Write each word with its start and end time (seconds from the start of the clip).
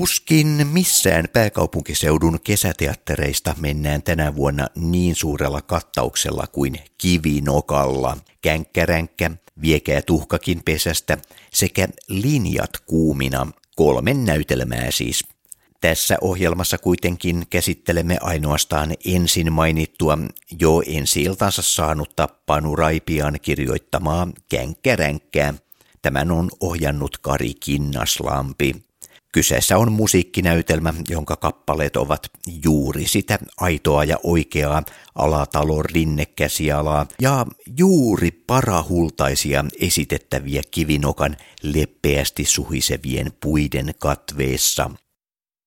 Tuskin 0.00 0.66
missään 0.72 1.28
pääkaupunkiseudun 1.32 2.40
kesäteattereista 2.44 3.54
mennään 3.60 4.02
tänä 4.02 4.36
vuonna 4.36 4.66
niin 4.76 5.14
suurella 5.16 5.62
kattauksella 5.62 6.46
kuin 6.46 6.78
Kivinokalla. 6.98 8.16
Känkkäränkkä, 8.42 9.30
Viekää 9.62 10.02
tuhkakin 10.02 10.62
pesästä 10.64 11.18
sekä 11.52 11.88
Linjat 12.08 12.70
kuumina. 12.86 13.46
Kolmen 13.76 14.24
näytelmää 14.24 14.90
siis. 14.90 15.24
Tässä 15.80 16.18
ohjelmassa 16.20 16.78
kuitenkin 16.78 17.46
käsittelemme 17.50 18.18
ainoastaan 18.20 18.94
ensin 19.06 19.52
mainittua 19.52 20.18
jo 20.60 20.82
ensi 20.86 21.22
iltansa 21.22 21.62
saanutta 21.62 22.28
Panu 22.46 22.76
Raipian 22.76 23.38
kirjoittamaa 23.42 24.28
Känkkäränkkää. 24.48 25.54
Tämän 26.02 26.30
on 26.30 26.50
ohjannut 26.60 27.18
Kari 27.18 27.54
Kinnaslampi. 27.54 28.93
Kyseessä 29.34 29.78
on 29.78 29.92
musiikkinäytelmä, 29.92 30.94
jonka 31.08 31.36
kappaleet 31.36 31.96
ovat 31.96 32.30
juuri 32.64 33.06
sitä 33.06 33.38
aitoa 33.56 34.04
ja 34.04 34.18
oikeaa 34.22 34.82
alatalon 35.14 35.84
rinnekäsialaa 35.84 37.06
ja 37.20 37.46
juuri 37.78 38.30
parahultaisia 38.30 39.64
esitettäviä 39.80 40.62
kivinokan 40.70 41.36
leppeästi 41.62 42.44
suhisevien 42.44 43.32
puiden 43.40 43.94
katveessa. 43.98 44.90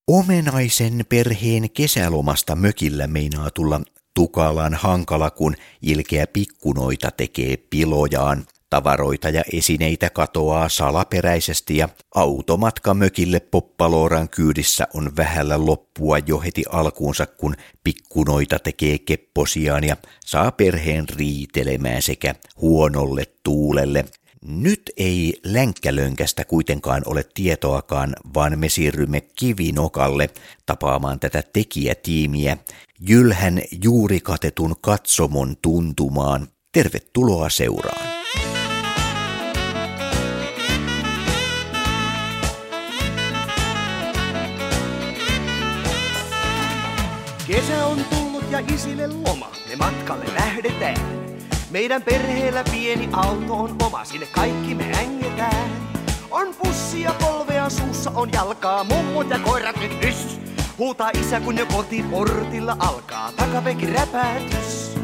Omenaisen 0.08 1.06
perheen 1.10 1.72
kesälomasta 1.72 2.56
mökillä 2.56 3.08
meinaa 3.08 3.50
tulla 3.52 3.82
tukalan 4.14 4.74
hankala, 4.74 5.32
kun 5.32 5.56
ilkeä 5.82 6.28
pikkunoita 6.28 7.12
tekee 7.12 7.58
pilojaan. 7.58 8.46
Tavaroita 8.70 9.30
ja 9.30 9.44
esineitä 9.54 10.10
katoaa 10.10 10.70
salaperäisesti 10.70 11.78
ja 11.78 11.90
automatka 12.16 12.94
mökille 12.94 13.40
Poppalooran 13.40 14.30
kyydissä 14.30 14.88
on 14.94 15.12
vähällä 15.18 15.66
loppua 15.66 16.18
jo 16.18 16.40
heti 16.40 16.64
alkuunsa, 16.70 17.26
kun 17.26 17.56
pikkunoita 17.84 18.60
tekee 18.60 18.98
kepposiaan 18.98 19.84
ja 19.84 19.98
saa 20.26 20.52
perheen 20.52 21.10
riitelemään 21.10 22.02
sekä 22.02 22.36
huonolle 22.62 23.24
tuulelle. 23.44 24.06
Nyt 24.46 24.82
ei 24.98 25.40
länkkälönkästä 25.44 26.46
kuitenkaan 26.46 27.02
ole 27.06 27.26
tietoakaan, 27.34 28.16
vaan 28.34 28.60
me 28.60 28.70
siirrymme 28.70 29.22
kivinokalle 29.22 30.30
tapaamaan 30.66 31.20
tätä 31.20 31.44
tekijätiimiä, 31.54 32.58
Jylhän 33.00 33.62
juuri 33.84 34.20
katetun 34.20 34.76
katsomon 34.82 35.58
tuntumaan. 35.62 36.48
Tervetuloa 36.74 37.50
seuraan. 37.50 38.08
Kesä 47.48 47.86
on 47.86 48.06
tullut 48.10 48.52
ja 48.52 48.60
isille 48.74 49.08
loma, 49.08 49.52
me 49.70 49.76
matkalle 49.76 50.26
lähdetään. 50.34 50.98
Meidän 51.70 52.02
perheellä 52.02 52.64
pieni 52.72 53.10
auto 53.14 53.54
on 53.54 53.76
oma, 53.84 54.06
sinne 54.06 54.28
kaikki 54.32 54.76
me 54.76 54.92
ängetään. 54.92 55.70
On 56.32 56.56
pussia 56.56 57.14
polvea 57.22 57.70
suussa, 57.70 58.12
on 58.16 58.30
jalkaa, 58.34 58.84
mummot 58.84 59.30
ja 59.30 59.40
koirat 59.40 59.76
nyt 59.80 60.04
hys. 60.06 60.40
Huutaa 60.78 61.10
isä, 61.14 61.40
kun 61.40 61.58
jo 61.58 61.66
kotiportilla 61.66 62.76
alkaa 62.80 63.32
takapekin 63.32 63.96
räpäätys. 63.96 64.96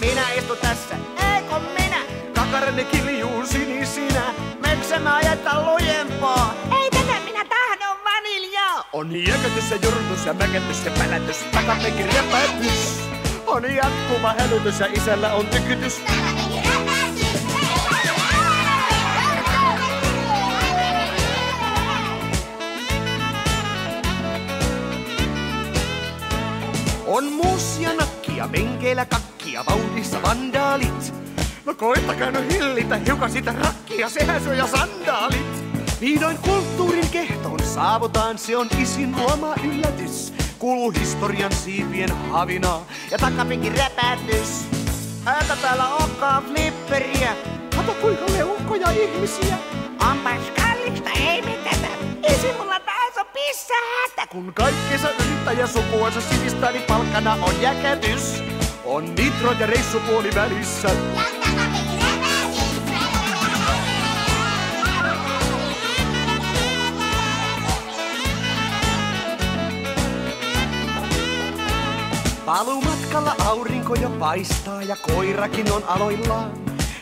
Minä 0.00 0.32
istun 0.38 0.56
tässä, 0.62 0.94
eikö 1.34 1.58
minä? 1.58 2.00
Kakarenne 2.34 2.84
kiljuu 2.84 3.46
sinisinä. 3.46 4.22
Meksä 4.60 4.98
mä 4.98 5.16
ajattaa 5.16 5.72
lujempaa? 5.72 6.67
On 8.98 9.16
jäkätys 9.16 9.70
ja 9.70 9.76
jurtus 9.76 10.26
ja 10.26 10.34
mäkätys 10.34 10.84
ja 10.84 10.90
pälätys, 10.90 11.36
takapekin 11.52 12.06
räpäätys. 12.14 13.00
On 13.46 13.74
jatkuva 13.74 14.34
hälytys 14.38 14.80
ja 14.80 14.86
isällä 14.86 15.34
on 15.34 15.46
tykytys. 15.46 16.00
On 27.06 27.24
muusia 27.24 27.92
nakkia, 27.92 28.52
venkeillä 28.52 29.04
kakkia, 29.04 29.64
vauhdissa 29.70 30.22
vandaalit. 30.22 31.14
No 31.64 31.74
koittakaa 31.74 32.30
no 32.30 32.40
hillitä 32.50 32.96
hiukan 32.96 33.30
sitä 33.30 33.52
rakkia, 33.52 34.08
sehän 34.08 34.42
se 34.42 34.50
on 34.50 34.58
jo 34.58 34.66
sandaalit. 34.66 35.57
Vihdoin 36.00 36.38
kulttuurin 36.38 37.08
kehtoon 37.10 37.60
saavutaan, 37.60 38.38
se 38.38 38.56
on 38.56 38.68
isin 38.78 39.16
luoma 39.16 39.54
yllätys. 39.64 40.32
Kuuluu 40.58 40.90
historian 40.90 41.52
siipien 41.52 42.30
havinaa 42.30 42.86
ja 43.10 43.18
takapekin 43.18 43.78
räpätys. 43.78 44.64
Äätä 45.26 45.56
täällä 45.56 45.88
onkaan 45.88 46.44
flipperiä. 46.44 47.36
Kato 47.76 47.94
kuinka 48.00 48.24
leuhkoja 48.32 48.90
ihmisiä. 48.90 49.58
Onpas 50.10 50.42
kallista, 50.56 51.10
ei 51.10 51.42
mitään. 51.42 51.78
Isi 52.30 52.52
mulla 52.58 52.80
taas 52.80 53.16
on 53.18 53.26
pissahätä. 53.34 54.26
Kun 54.30 54.54
kaikkensa 54.54 55.08
yrittää 55.10 55.52
ja 55.52 55.66
sukuansa 55.66 56.20
sivistää, 56.20 56.72
niin 56.72 56.82
palkkana 56.82 57.34
on 57.34 57.62
jäkätys. 57.62 58.42
On 58.84 59.14
nitro 59.14 59.52
ja 59.52 59.66
reissupuoli 59.66 60.30
välissä. 60.34 60.88
Palumatkalla 72.48 73.34
aurinko 73.46 73.94
jo 73.94 74.10
paistaa 74.10 74.82
ja 74.82 74.96
koirakin 74.96 75.72
on 75.72 75.84
aloillaan. 75.84 76.52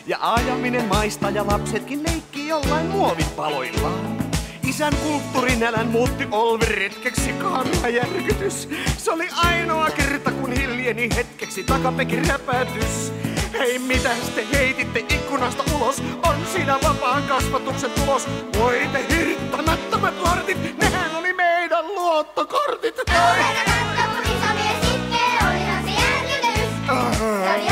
Ja 0.07 0.17
ajaminen 0.21 0.85
maistaa 0.85 1.29
ja 1.29 1.47
lapsetkin 1.47 2.03
leikki 2.03 2.47
jollain 2.47 2.85
muovin 2.85 3.25
paloillaan. 3.35 4.17
Isän 4.63 4.93
kulttuurinälän 4.95 5.87
muutti 5.87 6.27
Olvi 6.31 6.65
retkeksi 6.65 7.33
kaamia 7.33 7.89
järkytys. 7.89 8.69
Se 8.97 9.11
oli 9.11 9.27
ainoa 9.35 9.89
kerta 9.89 10.31
kun 10.31 10.51
hiljeni 10.51 11.09
hetkeksi 11.15 11.63
takapekin 11.63 12.27
räpätys. 12.27 13.13
Hei 13.53 13.79
mitä 13.79 14.09
te 14.35 14.47
heititte 14.53 14.99
ikkunasta 14.99 15.63
ulos, 15.75 16.03
on 16.23 16.35
siinä 16.53 16.79
vapaan 16.83 17.23
kasvatuksen 17.23 17.91
tulos. 17.91 18.27
Voi 18.59 18.89
te 18.93 19.05
hirttämättömät 19.15 20.13
lordit, 20.19 20.77
nehän 20.77 21.15
oli 21.15 21.33
meidän 21.33 21.87
luottokortit. 21.87 22.95
Ei. 26.89 27.67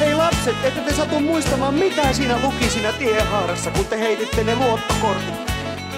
Hei 0.00 0.14
lapset, 0.14 0.64
ette 0.64 0.80
te 0.80 0.94
satu 0.94 1.20
muistamaan 1.20 1.74
mitä 1.74 2.12
siinä 2.12 2.38
luki 2.42 2.70
siinä 2.70 2.92
tiehaarassa, 2.92 3.70
kun 3.70 3.84
te 3.84 4.00
heititte 4.00 4.44
ne 4.44 4.56
luottokortit. 4.56 5.34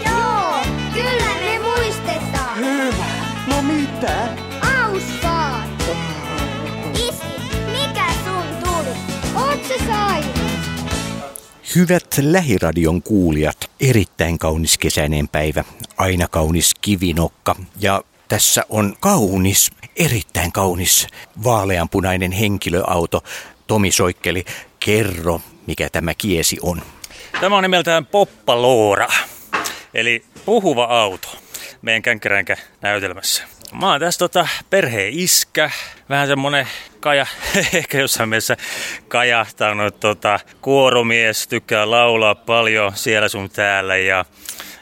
Joo, 0.06 0.59
kyllä 0.95 1.34
me 1.41 1.59
muistetaan. 1.59 2.56
Hyvä. 2.56 3.05
No 3.47 3.62
mitä? 3.62 4.28
Aussaa. 4.83 5.62
Isi, 6.95 7.22
mikä 7.72 8.07
sun 8.25 8.45
tuli? 8.65 8.97
Oot 9.34 9.65
se 9.65 9.78
saanut? 9.87 10.41
Hyvät 11.77 12.19
lähiradion 12.22 13.03
kuulijat, 13.03 13.71
erittäin 13.81 14.39
kaunis 14.39 14.78
kesäinen 14.78 15.28
päivä, 15.28 15.65
aina 15.97 16.28
kaunis 16.28 16.75
kivinokka 16.81 17.57
ja 17.81 18.03
tässä 18.30 18.64
on 18.68 18.96
kaunis, 19.00 19.70
erittäin 19.96 20.52
kaunis 20.52 21.06
vaaleanpunainen 21.44 22.32
henkilöauto. 22.32 23.24
Tomi 23.66 23.92
Soikkeli, 23.92 24.44
kerro, 24.80 25.41
mikä 25.66 25.88
tämä 25.91 26.14
kiesi 26.14 26.58
on. 26.62 26.82
Tämä 27.41 27.56
on 27.56 27.62
nimeltään 27.62 28.06
Poppaloora, 28.06 29.09
eli 29.94 30.24
puhuva 30.44 30.84
auto 30.84 31.28
meidän 31.82 32.03
känkkäränkä 32.03 32.56
näytelmässä. 32.80 33.42
Mä 33.72 33.91
oon 33.91 34.00
tässä 34.00 34.18
tota 34.18 34.48
perheen 34.71 35.12
iskä, 35.12 35.71
vähän 36.09 36.28
semmonen 36.28 36.68
kaja, 37.00 37.26
ehkä 37.74 37.98
jossain 37.98 38.28
mielessä 38.28 38.56
kajahtanut 39.09 40.00
tota, 40.00 40.41
kuoromies, 40.60 41.48
tykkää 41.48 41.91
laulaa 41.91 42.34
paljon 42.34 42.92
siellä 42.94 43.28
sun 43.28 43.50
täällä 43.50 43.97
ja, 43.97 44.24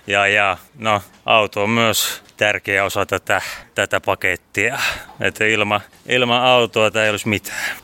ja, 0.06 0.26
ja 0.26 0.56
no 0.78 1.02
auto 1.26 1.62
on 1.62 1.70
myös 1.70 2.27
tärkeä 2.38 2.84
osa 2.84 3.06
tätä, 3.06 3.42
tätä 3.74 4.00
pakettia. 4.00 4.78
Että 5.20 5.44
ilma, 5.44 5.80
ilman 6.08 6.42
autoa 6.42 6.90
tämä 6.90 7.04
ei 7.04 7.10
olisi 7.10 7.28
mitään. 7.28 7.76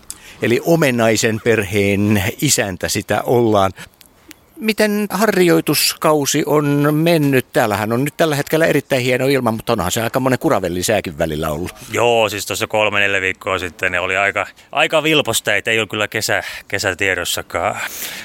Eli 0.43 0.61
omenaisen 0.65 1.41
perheen 1.45 2.23
isäntä 2.41 2.89
sitä 2.89 3.23
ollaan. 3.23 3.73
miten 4.57 5.07
harjoituskausi 5.11 6.43
on 6.47 6.95
mennyt? 6.95 7.47
Täällähän 7.53 7.93
on 7.93 8.05
nyt 8.05 8.15
tällä 8.17 8.37
hetkellä 8.37 8.67
erittäin 8.67 9.03
hieno 9.03 9.27
ilma, 9.27 9.53
mutta 9.53 9.73
onhan 9.73 9.91
se 9.93 10.03
aika 10.03 10.21
monen 10.21 10.39
kuravellisääkin 10.39 11.19
välillä 11.19 11.51
ollut. 11.51 11.75
Joo, 11.93 12.29
siis 12.29 12.47
tuossa 12.47 12.67
kolme 12.67 13.01
neljä 13.01 13.21
viikkoa 13.21 13.59
sitten 13.59 13.93
ne 13.93 14.01
oli 14.01 14.17
aika, 14.17 14.47
aika 14.73 15.03
vilposteita, 15.03 15.71
ei 15.71 15.79
ole 15.79 15.87
kyllä 15.87 16.09
kesä, 16.09 16.43
kesätiedossakaan. 16.69 17.81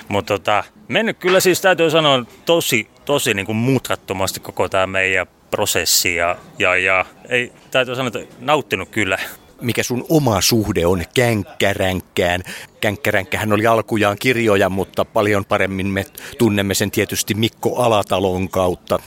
Mutta 0.07 0.33
tota, 0.33 0.63
mennyt 0.87 1.17
kyllä 1.17 1.39
siis 1.39 1.61
täytyy 1.61 1.89
sanoa 1.89 2.25
tosi, 2.45 2.87
tosi 3.05 3.33
niin 3.33 3.45
kuin 3.45 3.55
mutkattomasti 3.55 4.39
koko 4.39 4.69
tämä 4.69 4.87
meidän 4.87 5.27
prosessi 5.51 6.15
ja, 6.15 6.35
ja, 6.59 6.75
ja 6.75 7.05
ei, 7.29 7.53
täytyy 7.71 7.95
sanoa, 7.95 8.07
että 8.07 8.35
nauttinut 8.39 8.89
kyllä 8.89 9.17
mikä 9.61 9.83
sun 9.83 10.05
oma 10.09 10.41
suhde 10.41 10.85
on 10.85 11.03
känkkäränkkään. 11.13 12.43
Känkkäränkkähän 12.81 13.53
oli 13.53 13.67
alkujaan 13.67 14.17
kirjoja, 14.19 14.69
mutta 14.69 15.05
paljon 15.05 15.45
paremmin 15.45 15.87
me 15.87 16.05
tunnemme 16.37 16.73
sen 16.73 16.91
tietysti 16.91 17.33
Mikko 17.33 17.75
Alatalon 17.75 18.49
kautta. 18.49 18.99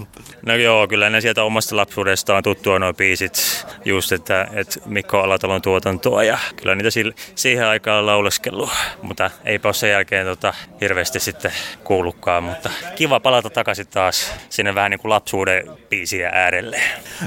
No 0.46 0.54
joo, 0.54 0.88
kyllä 0.88 1.10
ne 1.10 1.20
sieltä 1.20 1.44
omasta 1.44 1.76
lapsuudestaan 1.76 2.42
tuttua 2.42 2.78
nuo 2.78 2.92
biisit, 2.92 3.66
just 3.84 4.12
että, 4.12 4.48
että 4.52 4.80
Mikko 4.86 5.20
Alatalon 5.20 5.62
tuotantoa 5.62 6.24
ja 6.24 6.38
kyllä 6.56 6.74
niitä 6.74 6.90
siihen 7.34 7.66
aikaan 7.66 8.06
lauleskellut, 8.06 8.70
mutta 9.02 9.30
eipä 9.44 9.68
ole 9.68 9.74
sen 9.74 9.90
jälkeen 9.90 10.26
tota, 10.26 10.54
hirveästi 10.80 11.20
sitten 11.20 11.52
kuullutkaan, 11.84 12.44
mutta 12.44 12.70
kiva 12.96 13.20
palata 13.20 13.50
takaisin 13.50 13.86
taas 13.86 14.32
sinne 14.48 14.74
vähän 14.74 14.90
niin 14.90 15.00
kuin 15.00 15.10
lapsuuden 15.10 15.64
biisiä 15.90 16.30
äärelle. 16.32 16.80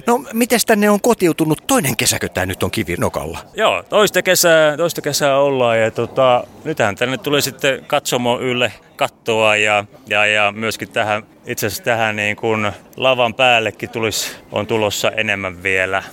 No, 0.08 0.22
miten 0.34 0.60
tänne 0.66 0.90
on 0.90 1.02
kotiutunut? 1.02 1.64
Toinen 1.68 1.98
kesäkö 1.98 2.30
tämä 2.30 2.46
nyt 2.46 2.64
on 2.64 2.72
kivinokalla? 2.72 3.40
Joo, 3.54 3.84
toista 3.84 4.22
kesää, 4.22 4.78
toista 4.78 5.02
kesää 5.02 5.40
ollaan 5.40 5.80
ja 5.80 5.92
tota, 5.92 6.35
nythän 6.64 6.96
tänne 6.96 7.18
tulee 7.18 7.42
sitten 7.42 7.86
katsomo 7.88 8.40
ylle 8.40 8.74
kattoa 8.96 9.56
ja, 9.56 9.86
ja, 10.08 10.26
ja 10.26 10.52
myöskin 10.52 10.90
tähän, 10.90 11.24
itse 11.46 11.68
asiassa 11.68 11.84
tähän 11.84 12.16
niin 12.16 12.36
kuin 12.36 12.72
lavan 12.98 13.34
päällekin 13.34 13.90
tulisi, 13.90 14.36
on 14.52 14.68
tulossa 14.68 15.12
enemmän 15.12 15.64
vielä 15.64 16.04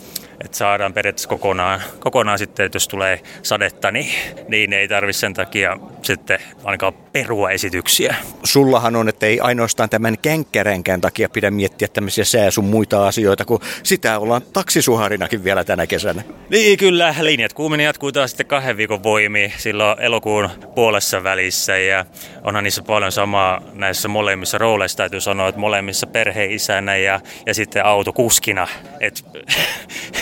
että 0.44 0.58
saadaan 0.58 0.92
periaatteessa 0.92 1.28
kokonaan, 1.28 1.80
kokonaan 1.98 2.38
sitten, 2.38 2.66
että 2.66 2.76
jos 2.76 2.88
tulee 2.88 3.20
sadetta, 3.42 3.90
niin, 3.90 4.10
niin 4.48 4.72
ei 4.72 4.88
tarvitse 4.88 5.20
sen 5.20 5.34
takia 5.34 5.76
sitten 6.02 6.38
ainakaan 6.64 6.92
perua 6.92 7.50
esityksiä. 7.50 8.14
Sullahan 8.44 8.96
on, 8.96 9.08
että 9.08 9.26
ei 9.26 9.40
ainoastaan 9.40 9.90
tämän 9.90 10.18
känkkäränkään 10.18 11.00
takia 11.00 11.28
pidä 11.28 11.50
miettiä 11.50 11.88
tämmöisiä 11.88 12.24
sää 12.24 12.50
sun 12.50 12.64
muita 12.64 13.06
asioita, 13.06 13.44
kun 13.44 13.60
sitä 13.82 14.18
ollaan 14.18 14.42
taksisuharinakin 14.52 15.44
vielä 15.44 15.64
tänä 15.64 15.86
kesänä. 15.86 16.22
Niin 16.50 16.78
kyllä, 16.78 17.14
linjat 17.20 17.52
kuuminen 17.52 17.84
jatkuu 17.84 18.12
taas 18.12 18.30
sitten 18.30 18.46
kahden 18.46 18.76
viikon 18.76 19.02
voimi 19.02 19.52
silloin 19.56 20.00
elokuun 20.00 20.50
puolessa 20.74 21.24
välissä 21.24 21.76
ja 21.76 22.06
onhan 22.42 22.64
niissä 22.64 22.82
paljon 22.82 23.12
samaa 23.12 23.62
näissä 23.72 24.08
molemmissa 24.08 24.58
rooleissa, 24.58 24.96
täytyy 24.96 25.20
sanoa, 25.20 25.48
että 25.48 25.60
molemmissa 25.60 26.06
perheisänä 26.06 26.96
ja, 26.96 27.20
ja 27.46 27.54
sitten 27.54 27.84
autokuskina. 27.84 28.68
Et, 29.00 29.24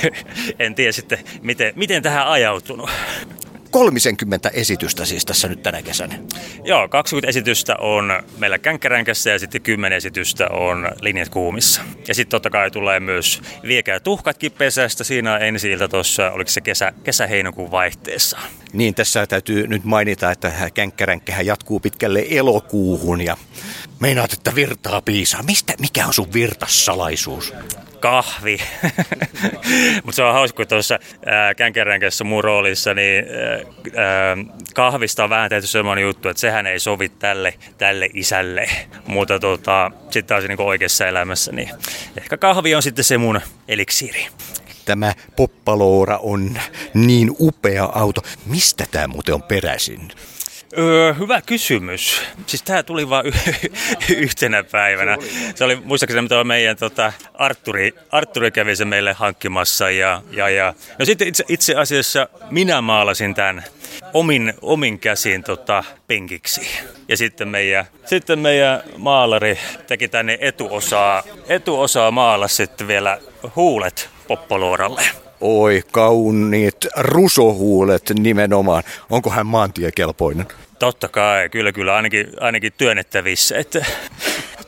en 0.59 0.75
tiedä 0.75 0.93
sitten, 0.93 1.19
miten, 1.43 1.73
miten 1.77 2.03
tähän 2.03 2.27
ajautunut. 2.27 2.91
30 3.71 4.51
esitystä 4.53 5.05
siis 5.05 5.25
tässä 5.25 5.49
nyt 5.49 5.62
tänä 5.62 5.83
kesänä. 5.83 6.19
Joo, 6.65 6.89
20 6.89 7.29
esitystä 7.29 7.77
on 7.77 8.23
meillä 8.39 8.59
Känkkäränkässä 8.59 9.31
ja 9.31 9.39
sitten 9.39 9.62
10 9.62 9.97
esitystä 9.97 10.49
on 10.49 10.91
Linjat 11.01 11.29
kuumissa. 11.29 11.83
Ja 12.09 12.15
sitten 12.15 12.31
totta 12.31 12.51
kai 12.51 12.71
tulee 12.71 13.01
myös 13.01 13.43
Viekää 13.62 14.01
tuhkatkin 14.01 14.53
pesästä. 14.53 15.05
Siinä 15.05 15.35
on 15.35 15.43
ensi 15.43 15.71
ilta 15.71 15.89
tuossa, 15.89 16.31
oliko 16.31 16.51
se 16.51 16.61
kesä, 16.61 16.93
kesä-heinäkuun 17.05 17.71
vaihteessa. 17.71 18.39
Niin, 18.72 18.94
tässä 18.94 19.26
täytyy 19.26 19.67
nyt 19.67 19.84
mainita, 19.84 20.31
että 20.31 20.70
Känkkäränkkähän 20.75 21.46
jatkuu 21.46 21.81
pitkälle 21.81 22.26
elokuuhun 22.31 23.20
ja 23.20 23.37
meinaat, 24.00 24.32
että 24.32 24.55
virtaa 24.55 25.02
piisaa. 25.02 25.43
Mistä, 25.43 25.75
mikä 25.78 26.06
on 26.06 26.14
sun 26.14 26.32
virtassalaisuus? 26.32 27.55
kahvi. 28.00 28.58
Mutta 30.05 30.17
se 30.17 30.22
on 30.22 30.32
hauska, 30.32 30.56
kun 30.56 30.67
tuossa 30.67 30.99
Känkäränkässä 31.56 32.25
mun 32.25 32.44
roolissa, 32.44 32.94
niin 32.94 33.25
ää, 33.96 34.37
kahvista 34.75 35.25
on 35.25 35.31
vähän 35.31 35.50
tehty 35.50 35.66
semmoinen 35.66 36.02
juttu, 36.02 36.28
että 36.28 36.40
sehän 36.40 36.66
ei 36.66 36.81
sovi 36.81 37.08
tälle, 37.08 37.55
tälle 37.78 38.08
isälle. 38.14 38.70
Mutta 39.06 39.38
tota, 39.38 39.90
sitten 40.05 40.26
taas 40.26 40.44
niin 40.49 40.61
oikeassa 40.61 41.06
elämässä, 41.06 41.52
niin 41.52 41.70
ehkä 42.19 42.37
kahvi 42.37 42.75
on 42.75 42.82
sitten 42.82 43.05
se 43.05 43.19
mun 43.19 43.40
eliksiiri 43.69 44.26
tämä 44.90 45.14
Poppaloora 45.37 46.19
on 46.19 46.58
niin 46.94 47.31
upea 47.40 47.84
auto. 47.84 48.22
Mistä 48.46 48.84
tämä 48.90 49.08
muuten 49.08 49.34
on 49.34 49.42
peräisin? 49.42 50.08
Öö, 50.78 51.12
hyvä 51.12 51.42
kysymys. 51.42 52.22
Siis 52.46 52.62
tämä 52.62 52.82
tuli 52.82 53.08
vain 53.08 53.26
y- 53.26 53.32
yhtenä 54.25 54.64
päivänä. 54.64 55.16
Se 55.54 55.64
oli 55.64 55.76
muistaakseni 55.76 56.22
mitä 56.22 56.44
meidän 56.44 56.76
tota, 56.76 57.12
Arturi, 57.34 57.92
Arturi 58.10 58.50
kävi 58.50 58.76
se 58.76 58.84
meille 58.84 59.12
hankkimassa. 59.12 59.90
Ja, 59.90 60.22
ja, 60.31 60.48
ja. 60.48 60.75
No 60.98 61.04
sitten 61.04 61.28
itse, 61.28 61.44
itse 61.48 61.75
asiassa 61.75 62.28
minä 62.50 62.81
maalasin 62.81 63.34
tämän 63.34 63.64
omin, 64.12 64.54
omin 64.62 64.98
käsin 64.98 65.42
tota, 65.42 65.84
penkiksi. 66.06 66.60
Ja 67.08 67.16
sitten 67.16 67.48
meidän, 67.48 67.84
sitten 68.04 68.38
meidän 68.38 68.82
maalari 68.96 69.58
teki 69.87 70.08
tänne 70.08 70.38
etuosaa, 70.40 71.22
etuosaa 71.48 72.10
maalla 72.10 72.48
sitten 72.48 72.88
vielä 72.88 73.19
huulet 73.56 74.10
Poppoluoralle. 74.31 75.03
Oi, 75.41 75.82
kauniit 75.93 76.87
rusohuulet 76.97 78.12
nimenomaan. 78.19 78.82
Onko 79.11 79.31
hän 79.31 79.47
maantiekelpoinen? 79.47 80.47
Totta 80.79 81.09
kai, 81.09 81.49
kyllä 81.49 81.73
kyllä, 81.73 81.97
ainakin, 81.97 82.27
ainakin 82.41 82.73
työnnettävissä. 82.79 83.59
Että... 83.59 83.85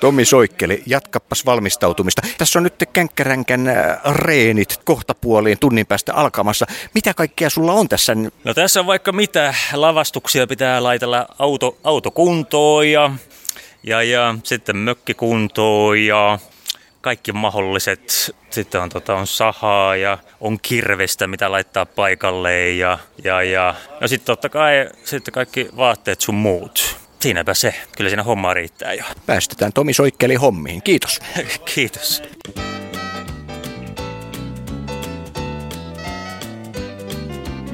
Tommi 0.00 0.25
Soikkeli, 0.25 0.82
jatkappas 0.87 1.47
valmistautumista. 1.47 2.23
Tässä 2.38 2.59
on 2.59 2.62
nyt 2.62 2.75
känkkäränkän 2.93 3.69
äh, 3.69 3.76
reenit 4.12 4.81
kohtapuoliin 4.85 5.59
tunnin 5.59 5.87
päästä 5.87 6.15
alkamassa. 6.15 6.67
Mitä 6.94 7.15
kaikkea 7.15 7.50
sulla 7.50 7.73
on 7.73 7.88
tässä? 7.88 8.15
No 8.44 8.55
tässä 8.55 8.81
on 8.81 8.87
vaikka 8.87 9.12
mitä 9.12 9.55
lavastuksia 9.73 10.47
pitää 10.47 10.82
laitella 10.82 11.26
auto, 11.38 11.79
autokuntoon 11.85 12.91
ja, 12.91 13.11
ja, 13.82 14.03
ja 14.03 14.35
sitten 14.44 14.76
mökkikuntoon 14.76 15.99
ja 15.99 16.38
kaikki 17.02 17.32
mahdolliset. 17.32 18.34
Sitten 18.50 18.81
on, 18.81 18.88
tota, 18.88 19.14
on 19.14 19.26
sahaa 19.26 19.96
ja 19.96 20.19
on 20.40 20.58
kirvestä, 20.62 21.26
mitä 21.26 21.52
laittaa 21.52 21.87
paikalle 21.87 22.70
ja, 22.70 22.99
ja, 23.25 23.43
ja. 23.43 23.75
No 24.00 24.08
sitten 24.08 24.26
totta 24.26 24.49
kai 24.49 24.88
sitten 25.04 25.32
kaikki 25.34 25.69
vaatteet 25.76 26.20
sun 26.20 26.34
muut. 26.34 26.96
Siinäpä 27.20 27.54
se. 27.54 27.75
Kyllä 27.96 28.10
siinä 28.10 28.22
homma 28.22 28.54
riittää 28.54 28.94
jo. 28.94 29.04
Päästetään 29.26 29.72
Tomi 29.72 29.93
Soikkeli 29.93 30.34
hommiin. 30.34 30.82
Kiitos. 30.82 31.20
Kiitos. 31.75 32.22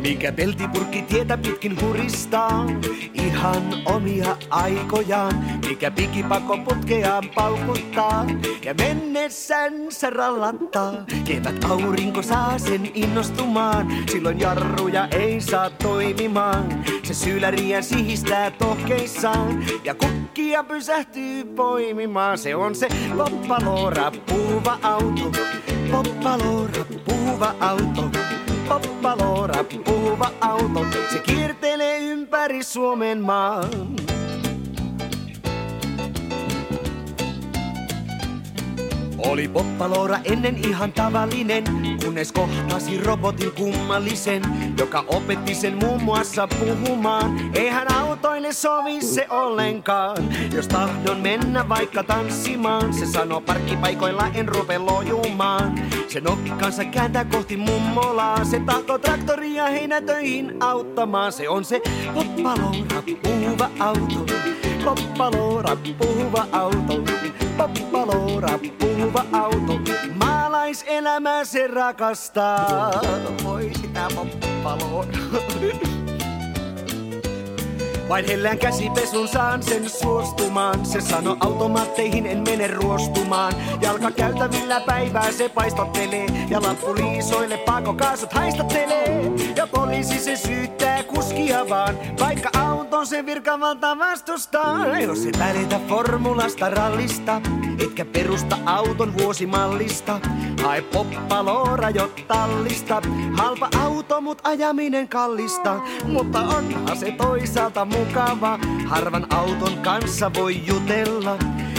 Mikä 0.09 0.33
peltipurkki 0.33 1.03
tietä 1.03 1.39
pitkin 1.39 1.77
puristaa, 1.77 2.67
ihan 3.15 3.63
omia 3.85 4.37
aikojaan. 4.51 5.45
Mikä 5.69 5.91
pikipako 5.91 6.59
putkeaan 6.59 7.25
paukuttaa 7.35 8.27
ja 8.65 8.75
mennessänsä 8.75 10.11
rallattaa. 10.11 10.93
Kevät 11.25 11.65
aurinko 11.65 12.23
saa 12.23 12.59
sen 12.59 12.91
innostumaan, 12.95 13.87
silloin 14.11 14.41
jarruja 14.41 15.09
ei 15.11 15.41
saa 15.41 15.71
toimimaan. 15.71 16.85
Se 17.03 17.15
syläriä 17.15 17.83
sihistää 17.83 18.51
tohkeissaan 18.51 19.65
ja 19.85 19.95
kukkia 19.95 20.65
pysähtyy 20.65 21.45
poimimaan. 21.45 22.39
Se 22.39 22.55
on 22.55 22.75
se 22.75 22.89
loppaloora 23.15 24.13
puhuva 24.29 24.79
auto, 24.83 25.33
loppaloora 25.93 26.85
puhuva 27.05 27.55
auto. 27.61 28.28
Poppaloora, 28.69 29.65
puhuva 29.85 30.31
auto, 30.41 30.85
se 31.13 31.19
kiertelee 31.19 31.99
ympäri 31.99 32.63
Suomen 32.63 33.21
maan. 33.21 34.18
Oli 39.19 39.49
poppaloora 39.49 40.19
ennen 40.25 40.57
ihan 40.69 40.93
tavallinen, 40.93 41.65
kunnes 42.05 42.33
kohtasi 42.33 42.99
robotin 42.99 43.53
kummallisen, 43.53 44.43
joka 44.79 45.05
opetti 45.09 45.55
sen 45.55 45.77
muun 45.85 46.03
muassa 46.03 46.49
puhumaan. 46.49 47.41
Eihän 47.55 47.95
autoille 47.95 48.53
sovi 48.53 49.03
se 49.03 49.27
ollenkaan, 49.31 50.17
jos 50.55 50.69
tahdon 50.69 51.21
mennä 51.21 51.69
vaikka 51.69 52.03
tanssimaan. 52.03 52.95
Se 52.95 53.07
sanoo 53.07 53.41
parkkipaikoilla 53.41 54.27
en 54.35 54.49
rupe 54.49 54.79
lojumaan. 54.79 55.81
Se 56.09 56.21
nokkansa 56.21 56.85
kääntää 56.85 57.25
kohti 57.25 57.57
mummolaa, 57.57 58.45
se 58.45 58.61
tahtoo 58.61 58.99
traktoria 58.99 59.67
heinätöihin 59.67 60.57
auttamaan. 60.61 61.33
Se 61.33 61.49
on 61.49 61.65
se 61.65 61.81
poppaloora 62.15 63.03
puhuva 63.23 63.71
auto, 63.79 64.27
poppaloora 64.85 65.77
puhuva 65.99 66.47
auto, 66.53 67.03
poppaloora 67.59 68.59
puhuva 68.79 69.25
auto. 69.33 69.81
Maalaiselämää 70.15 71.45
se 71.45 71.67
rakastaa. 71.67 73.01
Voi 73.45 73.71
sitä 73.75 74.09
poppaloon. 74.15 75.07
Vain 78.09 78.27
hellään 78.27 78.59
käsipesun 78.59 79.29
saan 79.29 79.63
sen 79.63 79.91
suostumaan. 79.91 80.87
Se 80.87 81.01
sano 81.01 81.37
automaatteihin 81.41 82.27
en 82.27 82.39
mene 82.39 82.67
ruostumaan. 82.67 83.53
Jalka 83.81 84.11
käytävillä 84.11 84.81
päivää 84.81 85.33
se 85.33 85.49
paistottelee. 85.49 86.27
Ja 86.51 86.63
lappu 86.63 86.95
liisoille 86.95 87.59
pakokaasut 87.59 88.33
haistattelee. 88.33 89.23
Ja 89.57 89.67
poliisi 89.67 90.19
se 90.19 90.37
syyttää 90.37 91.03
kuskia 91.03 91.69
vaan. 91.69 91.99
Vaikka 92.21 92.51
auton 92.59 93.07
se 93.07 93.27
virkavalta 93.27 93.99
vastustaa. 93.99 94.99
Jos 94.99 95.27
et 95.27 95.39
välitä 95.39 95.81
formulasta 95.89 96.71
rallista. 96.71 97.41
Etkä 97.85 98.05
perusta 98.05 98.59
auton 98.67 99.19
vuosimallista. 99.19 100.21
Hae 100.63 100.83
poppaloora 100.83 101.91
jo 101.91 102.11
tallista. 102.29 103.03
Halpa 103.37 103.69
auto, 103.83 104.21
mut 104.21 104.41
ajaminen 104.45 105.09
kallista. 105.09 105.81
Mutta 106.05 106.41
onhan 106.41 106.97
se 106.99 107.11
toisaalta 107.11 107.85
mukava. 107.99 108.59
Harvan 108.87 109.27
auton 109.31 109.79
kanssa 109.83 110.31
voi 110.35 110.67
jutella. 110.67 111.39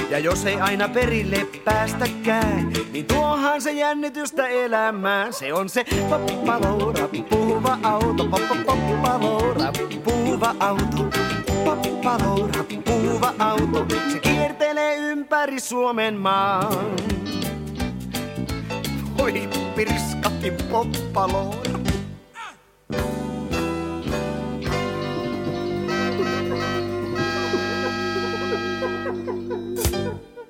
Ja 0.10 0.20
jos 0.20 0.46
ei 0.46 0.56
aina 0.56 0.90
perille 0.90 1.48
päästäkään, 1.66 2.74
niin 2.92 3.06
tuohan 3.06 3.62
se 3.62 3.72
jännitystä 3.72 4.48
elämään. 4.48 5.34
Se 5.34 5.54
on 5.54 5.70
se 5.70 5.86
poppaloora, 6.10 7.10
puhuva 7.30 7.78
auto, 7.84 8.26
poppaloora, 8.66 9.72
puhuva 10.04 10.56
auto. 10.60 11.10
Poppaloora, 11.66 12.64
puhuva 12.86 13.34
auto, 13.40 13.86
se 14.12 14.20
kiertelee 14.20 14.96
ympäri 14.98 15.60
Suomen 15.60 16.16
maan. 16.18 16.96
Oi 19.20 19.50
pirskati 19.76 20.52
poppaloora. 20.72 21.79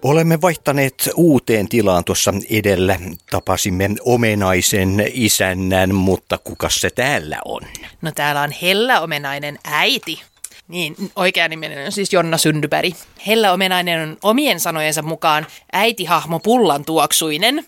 Olemme 0.10 0.42
vaihtaneet 0.42 1.10
uuteen 1.16 1.70
tilaan 1.70 2.04
tuossa 2.04 2.34
edellä. 2.50 3.00
Tapasimme 3.30 3.90
omenaisen 4.06 5.06
isännän, 5.14 5.96
mutta 5.96 6.38
kuka 6.38 6.70
se 6.70 6.90
täällä 6.90 7.40
on? 7.46 7.62
No 8.02 8.12
täällä 8.12 8.42
on 8.42 8.52
Hella 8.62 9.00
Omenainen 9.00 9.60
äiti. 9.64 10.22
Niin, 10.68 10.96
oikea 11.16 11.48
niminen 11.48 11.86
on 11.86 11.92
siis 11.92 12.14
Jonna 12.14 12.38
Syndyberg. 12.38 12.94
Hella 13.28 13.52
Omenainen 13.52 14.02
on 14.02 14.18
omien 14.24 14.60
sanojensa 14.60 15.02
mukaan 15.02 15.48
äitihahmo 15.74 16.40
pullan 16.40 16.86
tuoksuinen. 16.86 17.66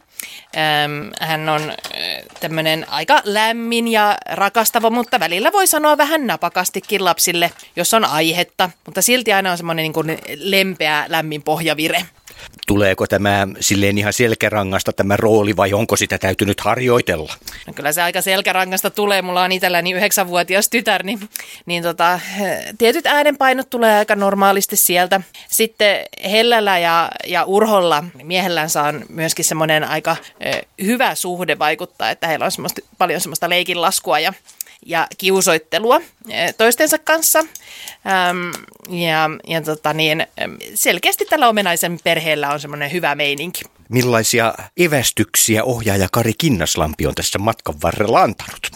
hän 1.20 1.50
on 1.50 1.62
tämmöinen 2.40 2.90
aika 2.90 3.22
lämmin 3.24 3.88
ja 3.88 4.18
rakastava, 4.32 4.90
mutta 4.90 5.20
välillä 5.20 5.52
voi 5.52 5.68
sanoa 5.68 5.98
vähän 5.98 6.28
napakastikin 6.28 7.06
lapsille, 7.06 7.52
jos 7.76 7.94
on 7.94 8.06
aihetta. 8.06 8.70
Mutta 8.86 9.02
silti 9.02 9.34
aina 9.34 9.52
on 9.52 9.58
semmoinen 9.58 9.84
niin 9.84 10.20
lempeä, 10.36 11.06
lämmin 11.08 11.44
pohjavire. 11.44 12.06
Tuleeko 12.72 13.08
tämä 13.08 13.48
silleen 13.60 13.98
ihan 13.98 14.14
selkärangasta 14.14 14.94
tämä 14.94 15.18
rooli 15.18 15.58
vai 15.58 15.74
onko 15.74 15.96
sitä 15.96 16.18
täytynyt 16.18 16.60
harjoitella? 16.60 17.34
No 17.68 17.74
kyllä 17.74 17.92
se 17.92 18.02
aika 18.02 18.22
selkärangasta 18.22 18.90
tulee. 18.90 19.22
Mulla 19.22 19.44
on 19.44 19.52
itselläni 19.52 19.92
yhdeksänvuotias 19.92 20.70
tytär, 20.70 21.04
niin, 21.04 21.30
niin 21.66 21.84
tota, 21.84 22.20
tietyt 22.78 23.06
äänenpainot 23.06 23.70
tulee 23.70 23.98
aika 23.98 24.16
normaalisti 24.16 24.76
sieltä. 24.76 25.22
Sitten 25.48 25.98
Hellällä 26.32 26.80
ja, 26.80 27.12
ja 27.28 27.44
Urholla 27.44 28.04
miehellänsä 28.24 28.84
on 28.84 29.06
myöskin 29.10 29.46
semmoinen 29.46 29.84
aika 29.84 30.16
hyvä 30.84 31.16
suhde 31.16 31.60
vaikuttaa, 31.60 32.10
että 32.10 32.28
heillä 32.28 32.46
on 32.46 32.52
semmoista, 32.52 32.82
paljon 32.98 33.22
semmoista 33.22 33.50
leikinlaskua 33.50 34.20
ja 34.20 34.34
ja 34.86 35.08
kiusoittelua 35.18 36.02
eh, 36.30 36.56
toistensa 36.56 36.98
kanssa. 36.98 37.44
Ja 38.90 39.30
ja 39.48 39.62
tota 39.62 39.94
niin, 39.94 40.28
selkeästi 40.76 41.26
tällä 41.26 41.50
omenaisen 41.50 42.00
perheellä 42.04 42.50
on 42.50 42.60
semmoinen 42.60 42.92
hyvä 42.92 43.16
meininki. 43.16 43.62
Millaisia 43.90 44.54
evästyksiä 44.78 45.64
ohjaaja 45.64 46.08
Kari 46.12 46.34
Kinnaslampi 46.38 47.08
on 47.08 47.16
tässä 47.16 47.40
matkan 47.40 47.76
varrella 47.84 48.22
antanut? 48.22 48.72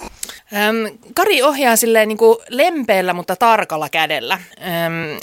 Kari 1.13 1.43
ohjaa 1.43 1.75
silleen 1.75 2.07
niin 2.07 2.17
kuin 2.17 2.37
lempeällä, 2.49 3.13
mutta 3.13 3.35
tarkalla 3.35 3.89
kädellä. 3.89 4.39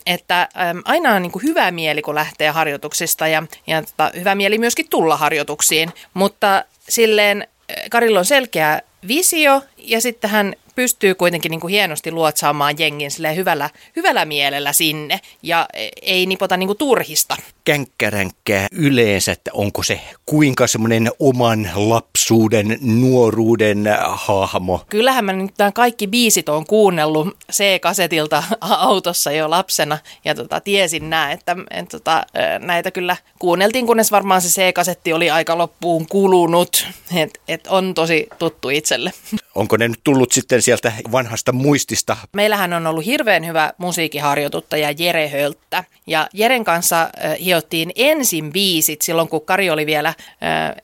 Että 0.07 0.49
aina 0.85 1.15
on 1.15 1.23
niin 1.23 1.33
kuin 1.33 1.43
hyvä 1.43 1.71
mieli, 1.71 2.03
kun 2.03 2.15
lähtee 2.15 2.51
harjoituksista 2.51 3.29
ja, 3.29 3.43
ja 3.67 3.83
tota, 3.83 4.11
hyvä 4.19 4.35
mieli 4.35 4.59
myöskin 4.59 4.89
tulla 4.89 5.17
harjoituksiin. 5.17 5.91
Mutta 6.15 6.65
silleen 6.89 7.49
Karilla 7.91 8.19
on 8.19 8.25
selkeä 8.25 8.81
visio 9.09 9.63
ja 9.77 10.01
sitten 10.01 10.31
hän 10.31 10.55
pystyy 10.75 11.15
kuitenkin 11.15 11.51
niin 11.51 11.61
kuin 11.61 11.71
hienosti 11.71 12.11
luotsaamaan 12.11 12.75
jengin 12.79 13.11
hyvällä, 13.37 13.71
hyvällä 13.97 14.25
mielellä 14.25 14.73
sinne 14.73 15.21
ja 15.43 15.69
ei 16.03 16.27
nipota 16.27 16.57
niin 16.57 16.67
kuin 16.67 16.79
turhista. 16.79 17.37
Känkkäränkkää 17.65 18.67
yleensä, 18.73 19.33
että 19.33 19.51
onko 19.55 19.83
se 19.83 20.01
kuinka 20.27 20.67
semmoinen 20.67 21.11
oman 21.19 21.71
lapsuuden, 21.75 22.79
nuoruuden 22.81 23.85
hahmo? 24.11 24.85
Kyllähän 24.89 25.25
mä 25.25 25.33
nyt 25.33 25.53
nämä 25.59 25.73
kaikki 25.73 26.07
biisit 26.07 26.49
on 26.49 26.67
kuunnellut 26.67 27.37
C-kasetilta 27.53 28.43
autossa 28.61 29.33
jo 29.33 29.51
lapsena 29.51 29.99
ja 30.25 30.35
tota, 30.35 30.61
tiesin 30.61 31.11
nää, 31.11 31.33
että 31.33 31.57
et, 31.71 31.89
tota, 31.89 32.27
näitä 32.59 32.91
kyllä 32.91 33.17
kuunneltiin, 33.39 33.87
kunnes 33.87 34.13
varmaan 34.13 34.43
se 34.43 34.49
C-kasetti 34.49 35.13
oli 35.13 35.31
aika 35.31 35.59
loppuun 35.59 36.07
kulunut, 36.07 36.87
että 37.15 37.41
et 37.49 37.67
on 37.67 37.95
tosi 37.95 38.27
tuttu 38.39 38.69
itselle. 38.69 39.13
Onko 39.55 39.77
ne 39.77 39.89
nyt 39.89 40.01
tullut 40.05 40.33
sitten 40.33 40.63
sieltä 40.63 40.93
vanhasta 41.13 41.53
muistista? 41.53 42.17
Meillähän 42.33 42.73
on 42.73 42.87
ollut 42.87 43.07
hirveän 43.07 43.47
hyvä 43.47 43.73
musiikiharjoituttaja 43.79 44.95
Jere 44.99 45.29
Hölttä. 45.29 45.85
Ja 46.07 46.29
Jeren 46.33 46.65
kanssa 46.65 47.03
äh, 47.03 47.11
hiottiin 47.41 47.93
ensin 47.97 48.53
biisit 48.53 49.03
silloin, 49.03 49.29
kun 49.29 49.45
Kari 49.45 49.71
oli 49.71 49.87
vielä 49.87 50.09
äh, 50.09 50.15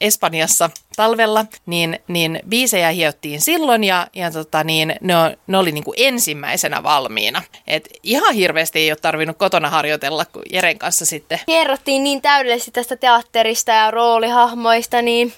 Espanjassa 0.01 0.71
talvella, 0.97 1.45
niin, 1.67 1.99
niin 2.09 2.41
biisejä 2.49 2.91
hiottiin 2.91 3.41
silloin 3.41 3.85
ja, 3.85 4.07
ja 4.15 4.31
tota 4.31 4.65
niin, 4.65 4.97
ne, 5.01 5.17
on, 5.17 5.37
ne 5.47 5.59
oli 5.59 5.73
niin 5.73 5.85
kuin 5.85 5.95
ensimmäisenä 5.97 6.83
valmiina. 6.83 7.43
Et 7.67 7.89
ihan 8.03 8.35
hirveästi 8.35 8.79
ei 8.79 8.91
ole 8.91 8.99
tarvinnut 9.03 9.39
kotona 9.39 9.71
harjoitella 9.71 10.25
kuin 10.25 10.45
Jeren 10.53 10.79
kanssa 10.79 11.07
sitten. 11.07 11.41
Kerrottiin 11.47 12.05
niin 12.05 12.23
täydellisesti 12.23 12.71
tästä 12.71 12.97
teatterista 12.97 13.73
ja 13.73 13.91
roolihahmoista, 13.91 15.03
niin 15.03 15.33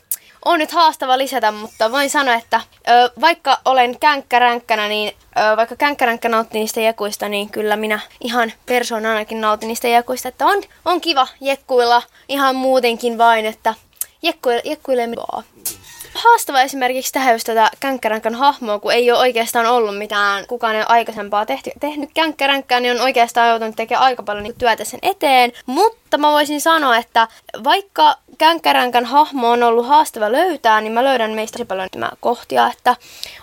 on 0.45 0.59
nyt 0.59 0.73
haastava 0.73 1.19
lisätä, 1.19 1.53
mutta 1.53 1.93
voin 1.93 2.11
sanoa, 2.11 2.35
että 2.35 2.61
ö, 2.89 3.11
vaikka 3.21 3.59
olen 3.65 3.99
känkkäränkkänä, 4.01 4.89
niin 4.89 5.17
ö, 5.53 5.57
vaikka 5.57 5.77
känkkäränkkä 5.77 6.29
nautti 6.29 6.59
niistä 6.59 6.81
jekuista, 6.81 7.29
niin 7.29 7.51
kyllä 7.51 7.77
minä 7.77 8.01
ihan 8.21 8.53
persoonanakin 8.67 9.41
nautin 9.41 9.69
niistä 9.69 9.89
jekuista. 9.89 10.29
Että 10.29 10.47
on, 10.47 10.63
on 10.85 11.01
kiva 11.01 11.29
jekkuilla 11.41 12.03
ihan 12.29 12.57
muutenkin 12.57 13.19
vain, 13.19 13.47
että 13.47 13.75
jekkuille, 14.23 14.63
jekkuille 14.65 15.09
haastava 16.15 16.61
esimerkiksi 16.61 17.13
tehdä 17.13 17.33
just 17.33 17.47
tätä 17.47 17.71
känkkäränkkän 17.81 18.35
hahmoa, 18.35 18.79
kun 18.79 18.93
ei 18.93 19.11
ole 19.11 19.19
oikeastaan 19.19 19.67
ollut 19.67 19.99
mitään, 19.99 20.47
kukaan 20.47 20.75
ei 20.75 20.81
ole 20.81 20.87
aikaisempaa 20.89 21.47
tehty, 21.47 21.71
tehnyt 21.81 22.11
känkkäränkkää, 22.15 22.81
niin 22.81 22.95
on 22.97 23.01
oikeastaan 23.01 23.49
joutunut 23.49 23.77
tekemään 23.77 24.05
aika 24.05 24.23
paljon 24.23 24.55
työtä 24.59 24.85
sen 24.85 25.01
eteen. 25.03 25.53
Mutta 25.67 26.19
mä 26.19 26.31
voisin 26.33 26.61
sanoa, 26.61 26.97
että 26.97 27.29
vaikka 27.65 28.17
känkkäränkkän 28.39 29.05
hahmo 29.05 29.51
on 29.51 29.63
ollut 29.63 29.87
haastava 29.87 30.33
löytää, 30.33 30.81
niin 30.81 30.93
mä 30.93 31.05
löydän 31.05 31.31
meistä 31.31 31.65
paljon 31.65 31.89
kohtia, 32.21 32.71
että 32.77 32.97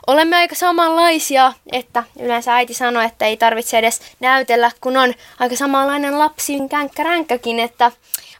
olemme 0.07 0.35
aika 0.35 0.55
samanlaisia, 0.55 1.53
että 1.71 2.03
yleensä 2.19 2.55
äiti 2.55 2.73
sanoi, 2.73 3.05
että 3.05 3.25
ei 3.25 3.37
tarvitse 3.37 3.77
edes 3.77 4.01
näytellä, 4.19 4.71
kun 4.81 4.97
on 4.97 5.13
aika 5.39 5.55
samanlainen 5.55 6.19
lapsi 6.19 6.53
känkkäränkkäkin, 6.69 7.59
että 7.59 7.91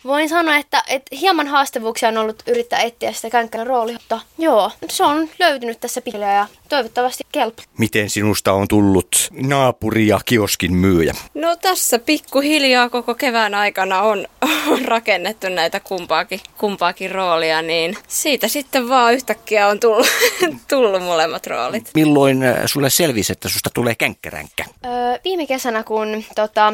voin 0.06 0.30
sanoa, 0.30 0.56
että, 0.56 0.84
että 0.88 1.16
hieman 1.16 1.48
haastavuuksia 1.48 2.10
on 2.10 2.18
ollut 2.18 2.44
yrittää 2.48 2.80
etsiä 2.80 3.12
sitä 3.12 3.30
känkkänä 3.30 3.63
roolia, 3.63 3.94
mutta 3.94 4.20
joo, 4.38 4.72
se 4.89 5.04
on 5.04 5.30
löytynyt 5.39 5.80
tässä 5.80 6.01
pikkuhiljaa 6.01 6.34
ja 6.34 6.48
toivottavasti 6.70 7.24
kelpo. 7.32 7.64
Miten 7.78 8.10
sinusta 8.10 8.54
on 8.54 8.68
tullut 8.68 9.30
naapuri 9.32 10.08
ja 10.08 10.20
kioskin 10.26 10.74
myyjä? 10.74 11.14
No 11.34 11.56
tässä 11.56 12.00
pikkuhiljaa 12.00 12.90
koko 12.90 13.16
kevään 13.16 13.56
aikana 13.56 14.02
on, 14.02 14.28
on 14.68 14.86
rakennettu 14.86 15.50
näitä 15.50 15.80
kumpaakin, 15.80 16.40
kumpaakin 16.58 17.12
roolia, 17.12 17.62
niin 17.62 17.98
siitä 18.08 18.48
sitten 18.48 18.90
vaan 18.90 19.14
yhtäkkiä 19.14 19.68
on 19.68 19.80
tullut, 19.80 20.08
tullut 20.70 21.04
molemmat 21.04 21.48
roolit. 21.48 21.92
Milloin 21.96 22.44
äh, 22.44 22.56
sulle 22.66 22.90
selvisi, 22.90 23.32
että 23.32 23.50
susta 23.50 23.70
tulee 23.74 23.96
känkkäränkkä? 23.96 24.66
Öö, 24.86 24.92
viime 25.24 25.48
kesänä, 25.48 25.84
kun 25.84 26.24
tota, 26.36 26.74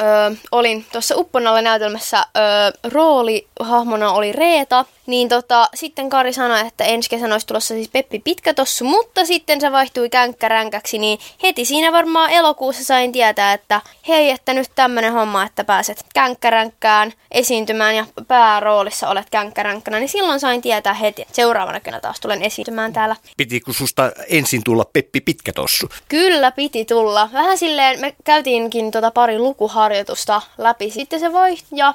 öö, 0.00 0.30
olin 0.52 0.86
tuossa 0.92 1.14
Upponalla 1.16 1.62
näytelmässä, 1.62 2.18
öö, 2.36 2.90
roolihahmona 2.92 4.12
oli 4.12 4.32
Reeta, 4.32 4.84
niin 5.06 5.28
tota, 5.28 5.68
sitten 5.74 6.10
Kari 6.10 6.32
sanoi, 6.32 6.66
että 6.66 6.84
ensi 6.84 7.10
kesänä 7.10 7.34
olisi 7.34 7.46
tulossa 7.46 7.74
siis 7.74 7.88
Peppi 7.88 8.18
Pitkätossu, 8.18 8.84
mutta 8.84 9.24
sitten 9.28 9.60
se 9.60 9.72
vaihtui 9.72 10.10
känkkäränkäksi, 10.10 10.98
niin 10.98 11.18
heti 11.42 11.64
siinä 11.64 11.92
varmaan 11.92 12.30
elokuussa 12.30 12.84
sain 12.84 13.12
tietää, 13.12 13.52
että 13.52 13.80
hei, 14.08 14.30
että 14.30 14.54
nyt 14.54 14.70
tämmönen 14.74 15.12
homma, 15.12 15.44
että 15.44 15.64
pääset 15.64 16.04
känkkäränkkään 16.14 17.12
esiintymään 17.30 17.96
ja 17.96 18.06
pääroolissa 18.28 19.08
olet 19.08 19.30
känkkäränkkänä, 19.30 19.98
niin 19.98 20.08
silloin 20.08 20.40
sain 20.40 20.62
tietää 20.62 20.94
heti, 20.94 21.22
että 21.22 21.34
seuraavana 21.34 21.80
kyllä 21.80 22.00
taas 22.00 22.20
tulen 22.20 22.42
esiintymään 22.42 22.92
täällä. 22.92 23.16
Pitikö 23.36 23.72
susta 23.72 24.12
ensin 24.28 24.64
tulla 24.64 24.84
Peppi 24.92 25.20
Pitkätossu? 25.20 25.88
Kyllä 26.08 26.52
piti 26.52 26.84
tulla. 26.84 27.28
Vähän 27.32 27.58
silleen, 27.58 28.00
me 28.00 28.14
käytiinkin 28.24 28.90
tota 28.90 29.10
pari 29.10 29.38
lukuharjoitusta 29.38 30.42
läpi. 30.58 30.90
Sitten 30.90 31.20
se 31.20 31.32
voi 31.32 31.56
ja 31.72 31.94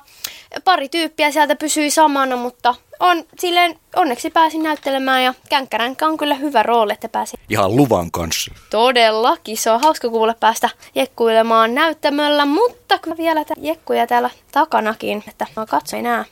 pari 0.63 0.89
tyyppiä 0.89 1.31
sieltä 1.31 1.55
pysyi 1.55 1.89
samana, 1.89 2.35
mutta 2.35 2.75
on 2.99 3.23
silleen, 3.39 3.79
onneksi 3.95 4.29
pääsin 4.29 4.63
näyttelemään 4.63 5.23
ja 5.23 5.33
känkkäränkä 5.49 6.07
on 6.07 6.17
kyllä 6.17 6.35
hyvä 6.35 6.63
rooli, 6.63 6.93
että 6.93 7.09
pääsin. 7.09 7.39
Ihan 7.49 7.75
luvan 7.75 8.11
kanssa. 8.11 8.51
Todellakin, 8.69 9.57
se 9.57 9.71
on 9.71 9.81
hauska 9.81 10.09
kuulla 10.09 10.35
päästä 10.39 10.69
jekkuilemaan 10.95 11.75
näyttämöllä, 11.75 12.45
mutta 12.45 12.99
kyllä 12.99 13.17
vielä 13.17 13.45
tä- 13.45 13.53
jekkuja 13.57 14.07
täällä 14.07 14.29
takanakin, 14.51 15.23
että 15.27 15.47
mä 15.55 15.65
katsoin 15.65 16.03
nää. 16.03 16.25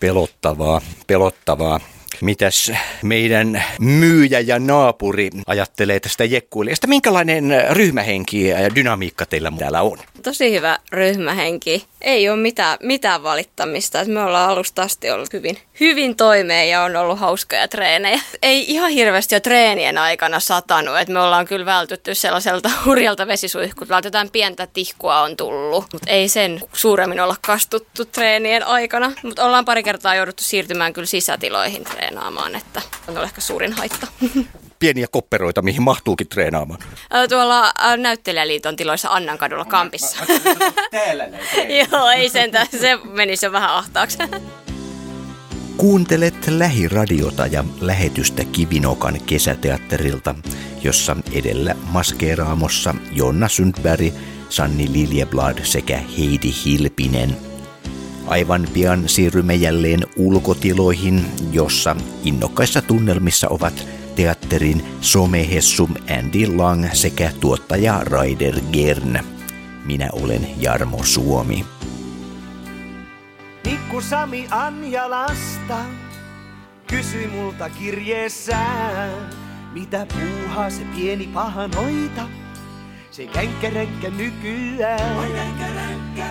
Pelottavaa, 0.00 0.80
pelottavaa. 1.06 1.80
Mitäs 2.20 2.72
meidän 3.02 3.64
myyjä 3.80 4.40
ja 4.40 4.58
naapuri 4.58 5.30
ajattelee 5.46 6.00
tästä 6.00 6.24
jekkuilijasta? 6.24 6.86
Minkälainen 6.86 7.52
ryhmähenki 7.70 8.46
ja 8.46 8.74
dynamiikka 8.74 9.26
teillä 9.26 9.52
täällä 9.58 9.82
on? 9.82 9.98
Tosi 10.22 10.52
hyvä 10.52 10.78
ryhmähenki. 10.92 11.84
Ei 12.00 12.28
ole 12.28 12.36
mitään, 12.36 12.78
mitään 12.82 13.22
valittamista. 13.22 14.04
Me 14.04 14.22
ollaan 14.22 14.50
alusta 14.50 14.82
asti 14.82 15.10
ollut 15.10 15.32
hyvin, 15.32 15.58
hyvin 15.80 16.16
toimeen 16.16 16.70
ja 16.70 16.82
on 16.82 16.96
ollut 16.96 17.18
hauskoja 17.18 17.68
treenejä. 17.68 18.20
Ei 18.42 18.64
ihan 18.72 18.90
hirveästi 18.90 19.34
jo 19.34 19.40
treenien 19.40 19.98
aikana 19.98 20.40
satanut. 20.40 20.98
Et 20.98 21.08
me 21.08 21.20
ollaan 21.20 21.46
kyllä 21.46 21.66
vältytty 21.66 22.14
sellaiselta 22.14 22.70
hurjalta 22.84 23.26
vesisuihkulta. 23.26 24.00
Jotain 24.04 24.30
pientä 24.30 24.66
tihkua 24.66 25.20
on 25.20 25.36
tullut, 25.36 25.84
mutta 25.92 26.10
ei 26.10 26.28
sen 26.28 26.60
suuremmin 26.72 27.20
olla 27.20 27.36
kastuttu 27.46 28.04
treenien 28.04 28.66
aikana. 28.66 29.12
Mutta 29.22 29.44
ollaan 29.44 29.64
pari 29.64 29.82
kertaa 29.82 30.14
jouduttu 30.14 30.44
siirtymään 30.44 30.92
kyllä 30.92 31.06
sisätiloihin 31.06 31.84
treenaamaan, 31.84 32.54
että 32.54 32.82
on 33.08 33.14
ollut 33.14 33.28
ehkä 33.28 33.40
suurin 33.40 33.72
haitta. 33.72 34.06
Pieniä 34.78 35.06
kopperoita, 35.10 35.62
mihin 35.62 35.82
mahtuukin 35.82 36.28
treenaamaan. 36.28 36.80
Tuolla 37.28 37.72
Näyttelijäliiton 37.96 38.76
tiloissa 38.76 39.08
Annankadulla 39.08 39.64
kampissa. 39.64 40.16
Täällä 40.90 41.28
Joo, 41.92 42.08
ei 42.08 42.28
sentään. 42.28 42.66
Se 42.80 42.98
menisi 43.04 43.46
jo 43.46 43.52
vähän 43.52 43.70
ahtaaksi. 43.70 44.18
Kuuntelet 45.76 46.34
lähiradiota 46.48 47.46
ja 47.46 47.64
lähetystä 47.80 48.44
Kivinokan 48.44 49.20
kesäteatterilta, 49.26 50.34
jossa 50.82 51.16
edellä 51.32 51.76
maskeeraamossa 51.82 52.94
Jonna 53.12 53.48
Sundberg, 53.48 54.14
Sanni 54.48 54.92
Liljeblad 54.92 55.64
sekä 55.64 55.98
Heidi 56.18 56.54
Hilpinen. 56.64 57.36
Aivan 58.26 58.68
pian 58.72 59.08
siirrymme 59.08 59.54
jälleen 59.54 60.00
ulkotiloihin, 60.16 61.26
jossa 61.52 61.96
innokkaissa 62.24 62.82
tunnelmissa 62.82 63.48
ovat 63.48 63.86
teatterin 64.18 64.84
somehessum 65.00 65.94
Andy 66.18 66.56
Lang 66.56 66.92
sekä 66.92 67.32
tuottaja 67.40 68.00
Raider 68.04 68.60
Gern. 68.72 69.18
Minä 69.84 70.08
olen 70.12 70.62
Jarmo 70.62 71.04
Suomi. 71.04 71.64
Pikku 73.62 74.00
Sami 74.00 74.46
Anjalasta 74.50 75.78
kysyi 76.86 77.26
multa 77.26 77.70
kirjeessään, 77.70 79.10
mitä 79.72 80.06
puuhaa 80.06 80.70
se 80.70 80.82
pieni 80.96 81.26
paha 81.26 81.68
noita. 81.68 82.28
Se 83.10 83.26
känkkäränkkä 83.26 84.10
nykyään. 84.10 85.28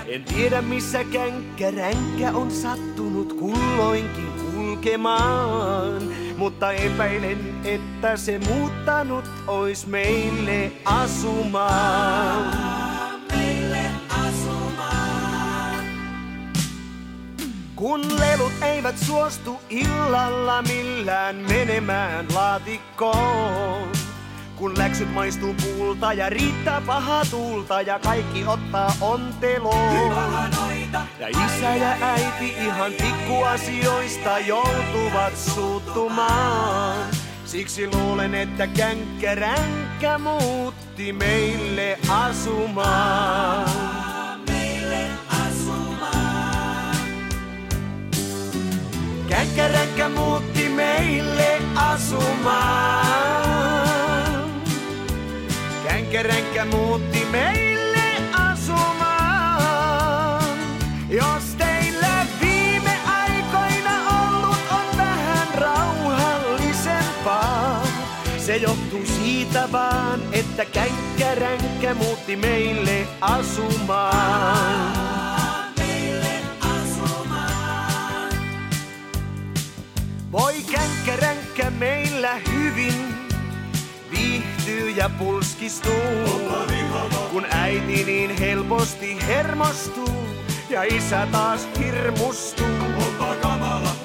En 0.07 0.23
tiedä 0.23 0.61
missä 0.61 1.03
känkkäränkkä 1.03 2.31
on 2.31 2.51
sattunut 2.51 3.33
kulloinkin 3.33 4.31
kulkemaan. 4.53 6.26
Mutta 6.37 6.71
epäilen, 6.71 7.61
että 7.63 8.17
se 8.17 8.39
muuttanut 8.39 9.25
ois 9.47 9.87
meille 9.87 10.71
asumaan. 10.85 12.57
Kun 17.75 18.19
lelut 18.19 18.51
eivät 18.61 18.97
suostu 18.97 19.59
illalla 19.69 20.61
millään 20.61 21.35
menemään 21.35 22.25
laatikkoon. 22.33 23.87
Kun 24.55 24.77
läksyt 24.77 25.13
maistuu 25.13 25.55
puulta 25.63 26.13
ja 26.13 26.29
riittää 26.29 26.81
paha 26.81 27.25
tuulta 27.31 27.81
ja 27.81 27.99
kaikki 27.99 28.45
ottaa 28.47 28.93
onteloon. 29.01 30.51
Ja 31.19 31.27
isä 31.27 31.75
ja 31.75 31.97
äiti 32.01 32.47
ihan 32.65 32.91
pikkuasioista 32.93 34.39
joutuvat 34.39 35.37
suuttumaan. 35.37 37.07
Siksi 37.45 37.91
luulen, 37.91 38.35
että 38.35 38.67
känkkäränkkä 38.67 40.17
muutti 40.17 41.13
meille 41.13 41.99
asumaan. 42.09 43.69
Käkkäräkkä 49.29 50.09
muutti 50.09 50.69
meille 50.69 51.61
asumaan. 51.75 53.07
Känkkäräkkä 55.87 56.65
muutti 56.65 57.25
meille 57.31 57.66
vaan, 69.71 70.21
että 70.31 70.65
känkkäränkkä 70.65 71.93
muutti 71.93 72.35
meille 72.35 73.07
asumaan. 73.21 74.97
Voi 80.31 80.53
känkkäränkkä 80.71 81.69
meillä 81.69 82.35
hyvin 82.51 83.15
viihtyy 84.11 84.89
ja 84.89 85.09
pulskistuu. 85.09 85.93
Kun 87.31 87.45
äiti 87.51 88.03
niin 88.03 88.37
helposti 88.37 89.17
hermostuu 89.27 90.27
ja 90.69 90.83
isä 90.83 91.27
taas 91.31 91.67
hirmustuu. 91.79 92.67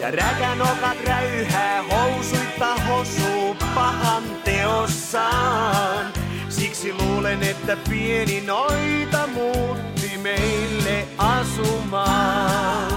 Ja 0.02 0.10
räkänokat 0.10 0.98
räyhää 1.06 1.82
housuitta 1.82 2.74
hosuu 2.74 3.56
pahan 3.74 4.22
teossaan. 4.44 6.12
Siksi 6.48 6.94
luulen, 6.94 7.42
että 7.42 7.76
pieni 7.88 8.40
noita 8.40 9.26
muutti 9.26 10.18
meille 10.22 11.08
asumaan. 11.18 12.92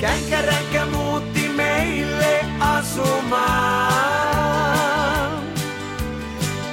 Känkkäränkkä 0.00 0.86
muutti 0.86 1.48
meille 1.48 2.44
asumaan. 2.60 3.98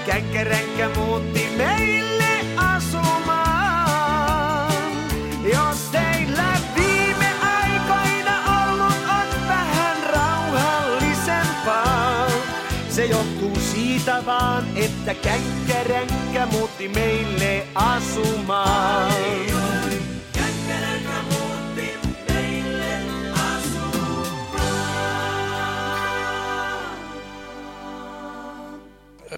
Känkkäränkkä 0.06 0.89
muutti 0.89 1.35
vaan, 15.06 15.15
että 15.15 15.30
känkkäränkkä 15.30 16.46
muutti 16.46 16.88
meille 16.88 17.68
asumaan. 17.76 18.74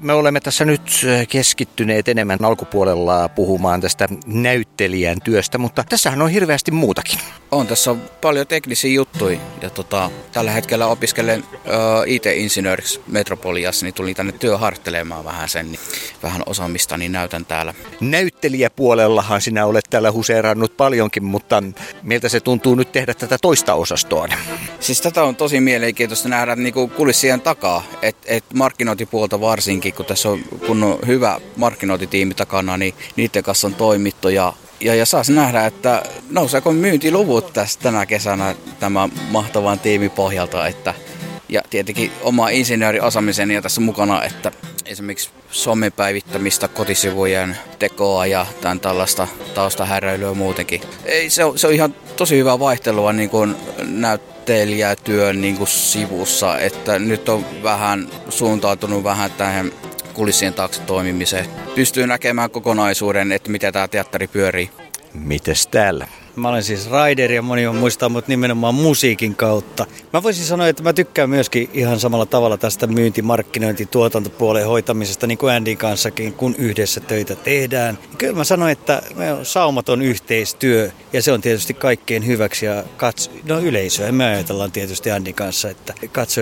Me 0.01 0.13
olemme 0.13 0.39
tässä 0.39 0.65
nyt 0.65 0.81
keskittyneet 1.29 2.07
enemmän 2.07 2.45
alkupuolella 2.45 3.29
puhumaan 3.29 3.81
tästä 3.81 4.07
näyttelijän 4.25 5.21
työstä, 5.21 5.57
mutta 5.57 5.83
tässähän 5.89 6.21
on 6.21 6.29
hirveästi 6.29 6.71
muutakin. 6.71 7.19
On, 7.51 7.67
tässä 7.67 7.91
on 7.91 8.01
paljon 8.21 8.47
teknisiä 8.47 8.91
juttuja 8.91 9.39
ja 9.61 9.69
tota, 9.69 10.11
tällä 10.31 10.51
hetkellä 10.51 10.87
opiskelen 10.87 11.43
uh, 11.43 11.63
IT-insinööriksi 12.05 13.01
Metropoliassa, 13.07 13.85
niin 13.85 13.93
tulin 13.93 14.15
tänne 14.15 14.31
työharttelemaan 14.31 15.25
vähän 15.25 15.49
sen, 15.49 15.71
niin 15.71 15.79
vähän 16.23 16.43
osaamista 16.45 16.97
niin 16.97 17.11
näytän 17.11 17.45
täällä. 17.45 17.73
Näyttelijäpuolellahan 18.01 19.41
sinä 19.41 19.65
olet 19.65 19.85
täällä 19.89 20.11
huseerannut 20.11 20.77
paljonkin, 20.77 21.23
mutta 21.23 21.63
miltä 22.03 22.29
se 22.29 22.39
tuntuu 22.39 22.75
nyt 22.75 22.91
tehdä 22.91 23.13
tätä 23.13 23.37
toista 23.41 23.73
osastoa? 23.73 24.27
Siis 24.79 25.01
tätä 25.01 25.23
on 25.23 25.35
tosi 25.35 25.59
mielenkiintoista 25.59 26.29
nähdä 26.29 26.55
niin 26.55 26.73
kulissien 26.73 27.41
takaa, 27.41 27.83
että 28.01 28.27
et 28.27 28.43
markkinointipuolta 28.53 29.41
varsinkin, 29.41 29.86
kun 29.91 30.05
tässä 30.05 30.29
on, 30.29 30.39
kun 30.67 30.83
on 30.83 30.99
hyvä 31.07 31.39
markkinointitiimi 31.55 32.33
takana, 32.33 32.77
niin 32.77 32.93
niiden 33.15 33.43
kanssa 33.43 33.67
on 33.67 33.75
toimittu 33.75 34.29
ja 34.29 34.53
ja, 34.81 34.95
ja 34.95 35.05
saas 35.05 35.29
nähdä, 35.29 35.65
että 35.65 36.03
nouseeko 36.29 36.71
myyntiluvut 36.71 37.53
tästä 37.53 37.83
tänä 37.83 38.05
kesänä 38.05 38.55
tämän 38.79 39.11
mahtavan 39.31 39.79
tiimin 39.79 40.11
pohjalta, 40.11 40.67
että 40.67 40.93
ja 41.49 41.61
tietenkin 41.69 42.11
oma 42.21 42.49
insinööriosaamiseni 42.49 43.53
ja 43.53 43.61
tässä 43.61 43.81
mukana, 43.81 44.23
että 44.23 44.51
esimerkiksi 44.85 45.29
somepäivittämistä, 45.51 46.67
kotisivujen 46.67 47.57
tekoa 47.79 48.25
ja 48.25 48.45
tämän 48.61 48.79
tällaista 48.79 49.27
taustahäröilyä 49.55 50.33
muutenkin. 50.33 50.81
Ei, 51.05 51.29
se, 51.29 51.43
on, 51.43 51.59
se 51.59 51.67
on 51.67 51.73
ihan 51.73 51.95
tosi 52.15 52.37
hyvää 52.37 52.59
vaihtelua 52.59 53.13
niin 53.13 53.29
kuin 53.29 53.55
näyttelijätyön 53.81 55.41
niin 55.41 55.57
kuin 55.57 55.67
sivussa, 55.67 56.59
että 56.59 56.99
nyt 56.99 57.29
on 57.29 57.45
vähän 57.63 58.07
suuntautunut 58.29 59.03
vähän 59.03 59.31
tähän 59.31 59.71
kulissien 60.13 60.53
taakse 60.53 60.81
toimimiseen. 60.81 61.45
Pystyy 61.75 62.07
näkemään 62.07 62.51
kokonaisuuden, 62.51 63.31
että 63.31 63.51
miten 63.51 63.73
tämä 63.73 63.87
teatteri 63.87 64.27
pyörii. 64.27 64.69
Mites 65.13 65.67
täällä? 65.67 66.07
Mä 66.37 66.49
olen 66.49 66.63
siis 66.63 66.89
rider 66.91 67.31
ja 67.31 67.41
moni 67.41 67.67
on 67.67 67.75
muistaa 67.75 68.09
mut 68.09 68.27
nimenomaan 68.27 68.75
musiikin 68.75 69.35
kautta. 69.35 69.85
Mä 70.13 70.23
voisin 70.23 70.45
sanoa, 70.45 70.67
että 70.67 70.83
mä 70.83 70.93
tykkään 70.93 71.29
myöskin 71.29 71.69
ihan 71.73 71.99
samalla 71.99 72.25
tavalla 72.25 72.57
tästä 72.57 72.87
myynti, 72.87 73.21
markkinointi, 73.21 73.85
tuotantopuolen 73.85 74.67
hoitamisesta, 74.67 75.27
niin 75.27 75.37
kuin 75.37 75.53
Andin 75.53 75.77
kanssakin, 75.77 76.33
kun 76.33 76.55
yhdessä 76.57 76.99
töitä 76.99 77.35
tehdään. 77.35 77.97
Kyllä 78.17 78.33
mä 78.33 78.43
sanoin, 78.43 78.71
että 78.71 79.01
me 79.15 79.33
on 79.33 79.45
saumaton 79.45 80.01
yhteistyö 80.01 80.91
ja 81.13 81.21
se 81.21 81.31
on 81.31 81.41
tietysti 81.41 81.73
kaikkien 81.73 82.25
hyväksi 82.25 82.65
ja 82.65 82.83
katso, 82.97 83.31
no 83.47 83.59
yleisöä. 83.59 84.11
Me 84.11 84.25
ajatellaan 84.25 84.71
tietysti 84.71 85.11
Andin 85.11 85.35
kanssa, 85.35 85.69
että 85.69 85.93